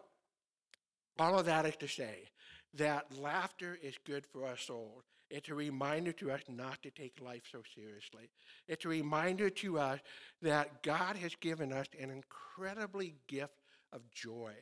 all 1.17 1.39
of 1.39 1.45
that 1.45 1.65
is 1.65 1.78
to 1.78 1.88
say 1.88 2.28
that 2.76 3.06
laughter 3.18 3.78
is 3.82 3.96
good 4.06 4.26
for 4.26 4.46
our 4.46 4.58
soul. 4.58 5.04
It's 5.30 5.50
a 5.50 5.56
reminder 5.56 6.12
to 6.14 6.32
us 6.32 6.42
not 6.48 6.82
to 6.84 6.92
take 6.92 7.22
life 7.22 7.44
so 7.52 7.62
seriously. 7.76 8.30
It's 8.68 8.86
a 8.86 8.90
reminder 8.90 9.50
to 9.50 9.80
us 9.80 10.00
that 10.42 10.82
God 10.82 11.16
has 11.18 11.36
given 11.36 11.72
us 11.72 11.88
an 12.00 12.10
incredibly 12.10 13.16
gift 13.28 13.54
of 13.94 14.02
joy. 14.12 14.54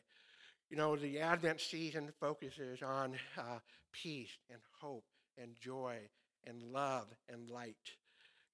You 0.70 0.76
know, 0.76 0.98
the 0.98 1.20
Advent 1.20 1.62
season 1.62 2.12
focuses 2.20 2.82
on 2.82 3.15
uh, 3.38 3.60
peace 3.93 4.38
and 4.50 4.60
hope 4.82 5.06
and 5.38 5.56
joy 5.62 5.98
and 6.46 6.62
love 6.62 7.08
and 7.30 7.50
light. 7.50 7.76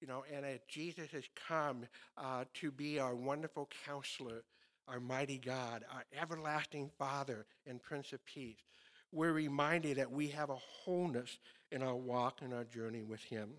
You 0.00 0.06
know, 0.06 0.24
and 0.32 0.44
as 0.44 0.60
Jesus 0.68 1.10
has 1.12 1.24
come 1.48 1.86
uh, 2.16 2.44
to 2.54 2.70
be 2.70 3.00
our 3.00 3.14
wonderful 3.16 3.68
counselor, 3.86 4.44
our 4.86 5.00
mighty 5.00 5.38
God, 5.38 5.84
our 5.92 6.04
everlasting 6.20 6.90
Father 6.98 7.46
and 7.66 7.82
Prince 7.82 8.12
of 8.12 8.24
Peace, 8.24 8.62
we're 9.14 9.32
reminded 9.32 9.96
that 9.96 10.10
we 10.10 10.28
have 10.28 10.50
a 10.50 10.56
wholeness 10.56 11.38
in 11.70 11.82
our 11.82 11.94
walk 11.94 12.40
and 12.42 12.52
our 12.52 12.64
journey 12.64 13.02
with 13.02 13.22
Him. 13.22 13.50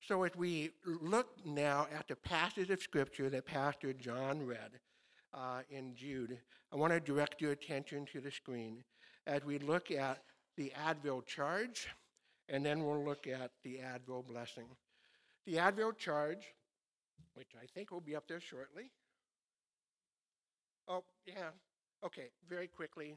So, 0.00 0.24
as 0.24 0.32
we 0.36 0.70
look 0.84 1.28
now 1.44 1.86
at 1.96 2.08
the 2.08 2.16
passage 2.16 2.70
of 2.70 2.82
Scripture 2.82 3.30
that 3.30 3.46
Pastor 3.46 3.92
John 3.92 4.44
read 4.44 4.80
uh, 5.32 5.60
in 5.70 5.94
Jude, 5.94 6.38
I 6.72 6.76
want 6.76 6.92
to 6.92 7.00
direct 7.00 7.40
your 7.40 7.52
attention 7.52 8.06
to 8.12 8.20
the 8.20 8.30
screen 8.30 8.82
as 9.26 9.44
we 9.44 9.58
look 9.58 9.90
at 9.90 10.18
the 10.56 10.72
Advil 10.86 11.24
charge, 11.24 11.88
and 12.48 12.66
then 12.66 12.84
we'll 12.84 13.04
look 13.04 13.26
at 13.26 13.52
the 13.62 13.78
Advil 13.78 14.26
blessing. 14.26 14.66
The 15.46 15.54
Advil 15.54 15.96
charge, 15.96 16.54
which 17.34 17.52
I 17.60 17.66
think 17.74 17.90
will 17.90 18.00
be 18.00 18.16
up 18.16 18.26
there 18.28 18.40
shortly. 18.40 18.90
Oh, 20.88 21.04
yeah. 21.24 21.50
Okay, 22.04 22.30
very 22.48 22.66
quickly. 22.66 23.16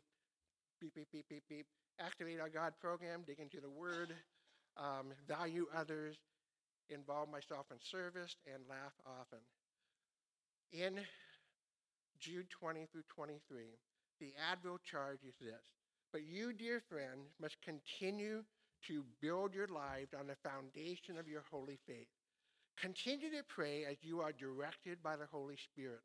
Beep, 0.81 0.93
beep, 0.93 1.07
beep, 1.11 1.25
beep, 1.29 1.43
beep. 1.49 1.65
Activate 1.99 2.39
our 2.39 2.49
God 2.49 2.73
program, 2.81 3.23
dig 3.25 3.39
into 3.39 3.61
the 3.61 3.69
Word, 3.69 4.13
um, 4.77 5.13
value 5.27 5.67
others, 5.75 6.17
involve 6.89 7.29
myself 7.29 7.65
in 7.71 7.77
service, 7.79 8.35
and 8.53 8.63
laugh 8.69 8.93
often. 9.05 9.39
In 10.73 10.99
Jude 12.19 12.49
20 12.49 12.87
through 12.91 13.03
23, 13.15 13.63
the 14.19 14.33
Advil 14.51 14.77
charge 14.83 15.19
is 15.27 15.35
this. 15.39 15.63
But 16.11 16.23
you, 16.23 16.53
dear 16.53 16.81
friend, 16.89 17.21
must 17.41 17.55
continue 17.61 18.43
to 18.87 19.03
build 19.21 19.53
your 19.53 19.67
lives 19.67 20.13
on 20.17 20.27
the 20.27 20.35
foundation 20.49 21.17
of 21.17 21.27
your 21.27 21.43
holy 21.49 21.79
faith. 21.87 22.07
Continue 22.79 23.31
to 23.31 23.43
pray 23.47 23.85
as 23.85 23.97
you 24.01 24.19
are 24.21 24.31
directed 24.31 25.01
by 25.01 25.15
the 25.15 25.25
Holy 25.31 25.57
Spirit. 25.57 26.01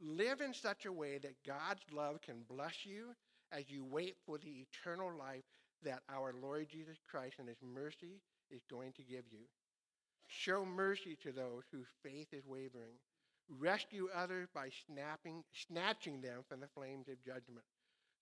Live 0.00 0.40
in 0.40 0.54
such 0.54 0.86
a 0.86 0.92
way 0.92 1.18
that 1.18 1.42
God's 1.46 1.82
love 1.92 2.20
can 2.22 2.42
bless 2.48 2.84
you 2.84 3.14
as 3.52 3.70
you 3.70 3.84
wait 3.84 4.16
for 4.24 4.38
the 4.38 4.66
eternal 4.66 5.10
life 5.18 5.44
that 5.84 6.02
our 6.08 6.34
Lord 6.40 6.68
Jesus 6.70 6.96
Christ 7.10 7.36
and 7.38 7.48
his 7.48 7.62
mercy 7.62 8.20
is 8.50 8.62
going 8.70 8.92
to 8.92 9.02
give 9.02 9.24
you. 9.30 9.46
Show 10.28 10.64
mercy 10.64 11.16
to 11.22 11.32
those 11.32 11.62
whose 11.70 11.86
faith 12.02 12.28
is 12.32 12.46
wavering. 12.46 12.98
Rescue 13.48 14.08
others 14.14 14.48
by 14.52 14.70
snapping, 14.86 15.44
snatching 15.68 16.20
them 16.20 16.40
from 16.48 16.60
the 16.60 16.68
flames 16.74 17.08
of 17.08 17.22
judgment. 17.24 17.64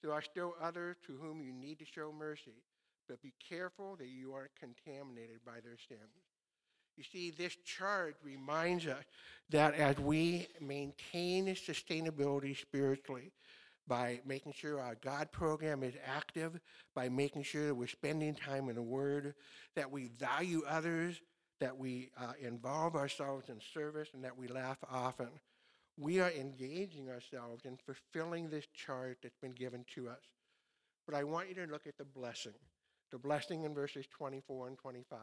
There 0.02 0.12
are 0.12 0.22
still 0.22 0.54
others 0.60 0.96
to 1.06 1.16
whom 1.16 1.40
you 1.40 1.52
need 1.52 1.78
to 1.78 1.86
show 1.86 2.12
mercy, 2.12 2.62
but 3.08 3.22
be 3.22 3.32
careful 3.48 3.96
that 3.96 4.08
you 4.08 4.34
aren't 4.34 4.54
contaminated 4.60 5.40
by 5.46 5.60
their 5.64 5.78
sins. 5.88 6.24
You 6.96 7.04
see, 7.04 7.30
this 7.30 7.56
charge 7.64 8.14
reminds 8.22 8.86
us 8.86 9.02
that 9.50 9.74
as 9.74 9.98
we 9.98 10.46
maintain 10.60 11.46
sustainability 11.46 12.56
spiritually, 12.56 13.32
by 13.86 14.20
making 14.24 14.52
sure 14.52 14.80
our 14.80 14.96
God 15.02 15.30
program 15.30 15.82
is 15.82 15.94
active, 16.06 16.58
by 16.94 17.08
making 17.08 17.42
sure 17.42 17.66
that 17.66 17.74
we're 17.74 17.86
spending 17.86 18.34
time 18.34 18.68
in 18.68 18.74
the 18.74 18.82
Word, 18.82 19.34
that 19.76 19.90
we 19.90 20.08
value 20.18 20.62
others, 20.68 21.20
that 21.60 21.76
we 21.76 22.10
uh, 22.18 22.32
involve 22.40 22.96
ourselves 22.96 23.48
in 23.48 23.60
service, 23.72 24.08
and 24.14 24.24
that 24.24 24.36
we 24.36 24.48
laugh 24.48 24.78
often, 24.90 25.28
we 25.98 26.20
are 26.20 26.30
engaging 26.30 27.08
ourselves 27.08 27.64
in 27.64 27.78
fulfilling 27.86 28.48
this 28.48 28.66
charge 28.74 29.18
that's 29.22 29.36
been 29.40 29.52
given 29.52 29.84
to 29.94 30.08
us. 30.08 30.22
But 31.06 31.14
I 31.14 31.24
want 31.24 31.48
you 31.48 31.54
to 31.56 31.70
look 31.70 31.86
at 31.86 31.98
the 31.98 32.04
blessing, 32.04 32.54
the 33.12 33.18
blessing 33.18 33.64
in 33.64 33.74
verses 33.74 34.06
24 34.16 34.68
and 34.68 34.78
25. 34.78 35.18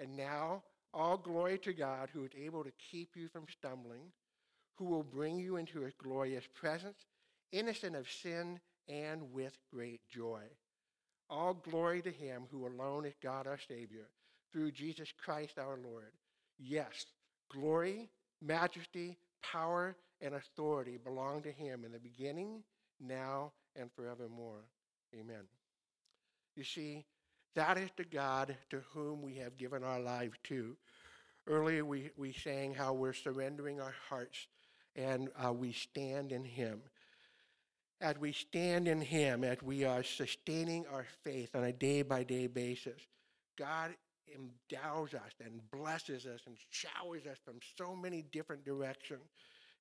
And 0.00 0.16
now, 0.16 0.62
all 0.94 1.16
glory 1.16 1.58
to 1.58 1.72
God 1.72 2.10
who 2.12 2.24
is 2.24 2.30
able 2.38 2.62
to 2.64 2.72
keep 2.90 3.16
you 3.16 3.28
from 3.28 3.46
stumbling, 3.50 4.12
who 4.76 4.84
will 4.84 5.02
bring 5.02 5.38
you 5.38 5.56
into 5.56 5.80
his 5.80 5.94
glorious 6.02 6.44
presence, 6.54 6.98
innocent 7.52 7.96
of 7.96 8.10
sin 8.10 8.60
and 8.88 9.32
with 9.32 9.58
great 9.72 10.00
joy. 10.08 10.42
All 11.30 11.54
glory 11.54 12.02
to 12.02 12.10
him 12.10 12.44
who 12.50 12.66
alone 12.66 13.04
is 13.04 13.14
God 13.22 13.46
our 13.46 13.58
Savior, 13.58 14.08
through 14.52 14.72
Jesus 14.72 15.12
Christ 15.12 15.58
our 15.58 15.78
Lord. 15.82 16.12
Yes, 16.58 17.06
glory, 17.52 18.08
majesty, 18.40 19.18
power, 19.42 19.96
and 20.20 20.34
authority 20.34 20.98
belong 21.02 21.42
to 21.42 21.52
him 21.52 21.84
in 21.84 21.92
the 21.92 21.98
beginning, 21.98 22.62
now, 23.00 23.52
and 23.76 23.90
forevermore. 23.92 24.64
Amen. 25.14 25.44
You 26.56 26.64
see, 26.64 27.04
that 27.54 27.78
is 27.78 27.90
the 27.96 28.04
God 28.04 28.56
to 28.70 28.82
whom 28.92 29.22
we 29.22 29.36
have 29.36 29.56
given 29.56 29.84
our 29.84 30.00
lives 30.00 30.36
to. 30.44 30.76
Earlier, 31.46 31.84
we, 31.84 32.10
we 32.16 32.32
sang 32.32 32.74
how 32.74 32.92
we're 32.92 33.12
surrendering 33.12 33.80
our 33.80 33.94
hearts 34.08 34.46
and 34.96 35.28
uh, 35.42 35.52
we 35.52 35.72
stand 35.72 36.32
in 36.32 36.44
Him. 36.44 36.80
As 38.00 38.16
we 38.18 38.32
stand 38.32 38.86
in 38.86 39.00
Him, 39.00 39.42
as 39.42 39.60
we 39.62 39.84
are 39.84 40.04
sustaining 40.04 40.86
our 40.86 41.06
faith 41.24 41.56
on 41.56 41.64
a 41.64 41.72
day 41.72 42.02
by 42.02 42.22
day 42.22 42.46
basis, 42.46 43.00
God 43.58 43.94
endows 44.32 45.14
us 45.14 45.32
and 45.44 45.60
blesses 45.72 46.24
us 46.26 46.40
and 46.46 46.56
showers 46.70 47.26
us 47.26 47.38
from 47.44 47.58
so 47.76 47.96
many 47.96 48.22
different 48.30 48.64
directions 48.64 49.28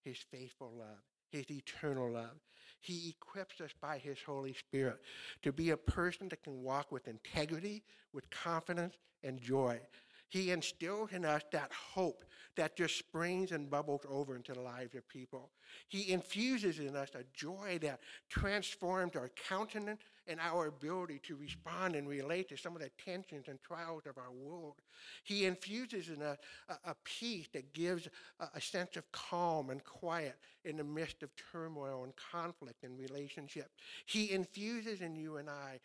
His 0.03 0.17
faithful 0.31 0.71
love, 0.79 0.97
His 1.29 1.49
eternal 1.51 2.11
love. 2.11 2.39
He 2.81 3.15
equips 3.19 3.61
us 3.61 3.71
by 3.81 3.99
His 3.99 4.17
Holy 4.25 4.53
Spirit 4.53 4.97
to 5.43 5.51
be 5.51 5.69
a 5.69 5.77
person 5.77 6.27
that 6.29 6.43
can 6.43 6.63
walk 6.63 6.91
with 6.91 7.07
integrity, 7.07 7.83
with 8.13 8.27
confidence, 8.31 8.95
and 9.23 9.39
joy. 9.39 9.79
He 10.29 10.51
instills 10.51 11.11
in 11.11 11.25
us 11.25 11.43
that 11.51 11.71
hope 11.71 12.23
that 12.57 12.75
just 12.75 12.97
springs 12.97 13.51
and 13.51 13.69
bubbles 13.69 14.01
over 14.09 14.35
into 14.35 14.51
the 14.51 14.61
lives 14.61 14.95
of 14.95 15.07
people. 15.07 15.51
He 15.87 16.11
infuses 16.11 16.79
in 16.79 16.95
us 16.95 17.09
a 17.13 17.23
joy 17.33 17.77
that 17.83 17.99
transforms 18.29 19.15
our 19.15 19.29
countenance 19.47 20.01
and 20.27 20.39
our 20.39 20.65
ability 20.65 21.19
to 21.23 21.35
respond 21.35 21.95
and 21.95 22.09
relate 22.09 22.49
to 22.49 22.57
some 22.57 22.75
of 22.75 22.81
the 22.81 22.89
tensions 23.03 23.47
and 23.47 23.61
trials 23.61 24.03
of 24.07 24.17
our 24.17 24.31
world. 24.31 24.75
He 25.23 25.45
infuses 25.45 26.09
in 26.09 26.21
us 26.21 26.37
a, 26.67 26.91
a 26.91 26.95
peace 27.03 27.47
that 27.53 27.73
gives 27.73 28.07
a, 28.39 28.47
a 28.55 28.59
sense 28.59 28.97
of 28.97 29.09
calm 29.11 29.69
and 29.69 29.83
quiet 29.83 30.35
in 30.65 30.77
the 30.77 30.83
midst 30.83 31.23
of 31.23 31.29
turmoil 31.51 32.03
and 32.03 32.13
conflict 32.15 32.83
and 32.83 32.99
relationship. 32.99 33.69
He 34.05 34.31
infuses 34.31 35.01
in 35.01 35.15
you 35.15 35.37
and 35.37 35.49
I 35.49 35.79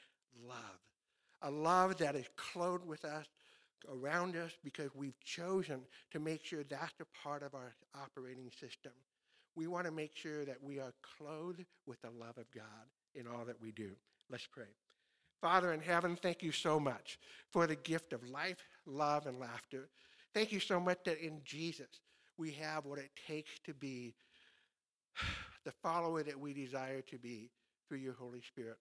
love, 0.49 0.81
a 1.43 1.51
love 1.51 1.99
that 1.99 2.17
is 2.17 2.27
clothed 2.37 2.87
with 2.87 3.05
us 3.05 3.27
around 3.91 4.37
us 4.37 4.53
because 4.63 4.91
we've 4.95 5.19
chosen 5.25 5.81
to 6.11 6.19
make 6.19 6.45
sure 6.45 6.63
that's 6.65 7.01
a 7.01 7.23
part 7.23 7.43
of 7.43 7.55
our 7.55 7.75
operating 7.95 8.51
system. 8.51 8.93
We 9.55 9.67
want 9.67 9.87
to 9.87 9.93
make 9.93 10.17
sure 10.17 10.45
that 10.45 10.63
we 10.63 10.79
are 10.79 10.93
clothed 11.19 11.65
with 11.87 12.01
the 12.03 12.11
love 12.11 12.39
of 12.39 12.51
God 12.55 12.65
in 13.15 13.27
all 13.27 13.45
that 13.45 13.61
we 13.61 13.73
do. 13.73 13.91
Let's 14.31 14.47
pray. 14.47 14.75
Father 15.41 15.73
in 15.73 15.81
heaven, 15.81 16.17
thank 16.21 16.43
you 16.43 16.53
so 16.53 16.79
much 16.79 17.19
for 17.51 17.67
the 17.67 17.75
gift 17.75 18.13
of 18.13 18.29
life, 18.31 18.65
love, 18.87 19.27
and 19.27 19.39
laughter. 19.39 19.89
Thank 20.33 20.53
you 20.53 20.61
so 20.61 20.81
much 20.81 20.99
that 21.05 21.19
in 21.19 21.41
Jesus 21.45 22.01
we 22.39 22.53
have 22.53 22.87
what 22.87 22.99
it 22.99 23.11
takes 23.27 23.51
to 23.65 23.75
be 23.75 24.15
the 25.65 25.73
follower 25.83 26.23
that 26.23 26.39
we 26.39 26.55
desire 26.55 27.03
to 27.03 27.19
be 27.19 27.51
through 27.89 27.99
your 27.99 28.15
Holy 28.15 28.41
Spirit. 28.41 28.79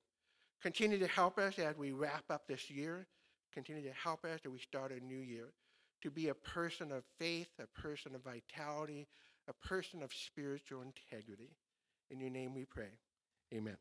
Continue 0.61 0.99
to 0.99 1.07
help 1.07 1.39
us 1.39 1.57
as 1.57 1.75
we 1.75 1.91
wrap 1.91 2.23
up 2.29 2.47
this 2.47 2.69
year 2.69 3.07
continue 3.53 3.83
to 3.83 3.93
help 3.93 4.25
us 4.25 4.39
as 4.45 4.51
we 4.51 4.59
start 4.59 4.91
a 4.91 5.03
new 5.03 5.19
year 5.19 5.53
to 6.01 6.09
be 6.09 6.29
a 6.29 6.33
person 6.33 6.91
of 6.91 7.03
faith, 7.19 7.49
a 7.59 7.67
person 7.79 8.15
of 8.15 8.23
vitality, 8.23 9.07
a 9.47 9.67
person 9.67 10.01
of 10.01 10.11
spiritual 10.13 10.81
integrity. 10.81 11.51
In 12.09 12.19
your 12.19 12.29
name 12.29 12.53
we 12.53 12.65
pray. 12.65 12.99
Amen. 13.53 13.77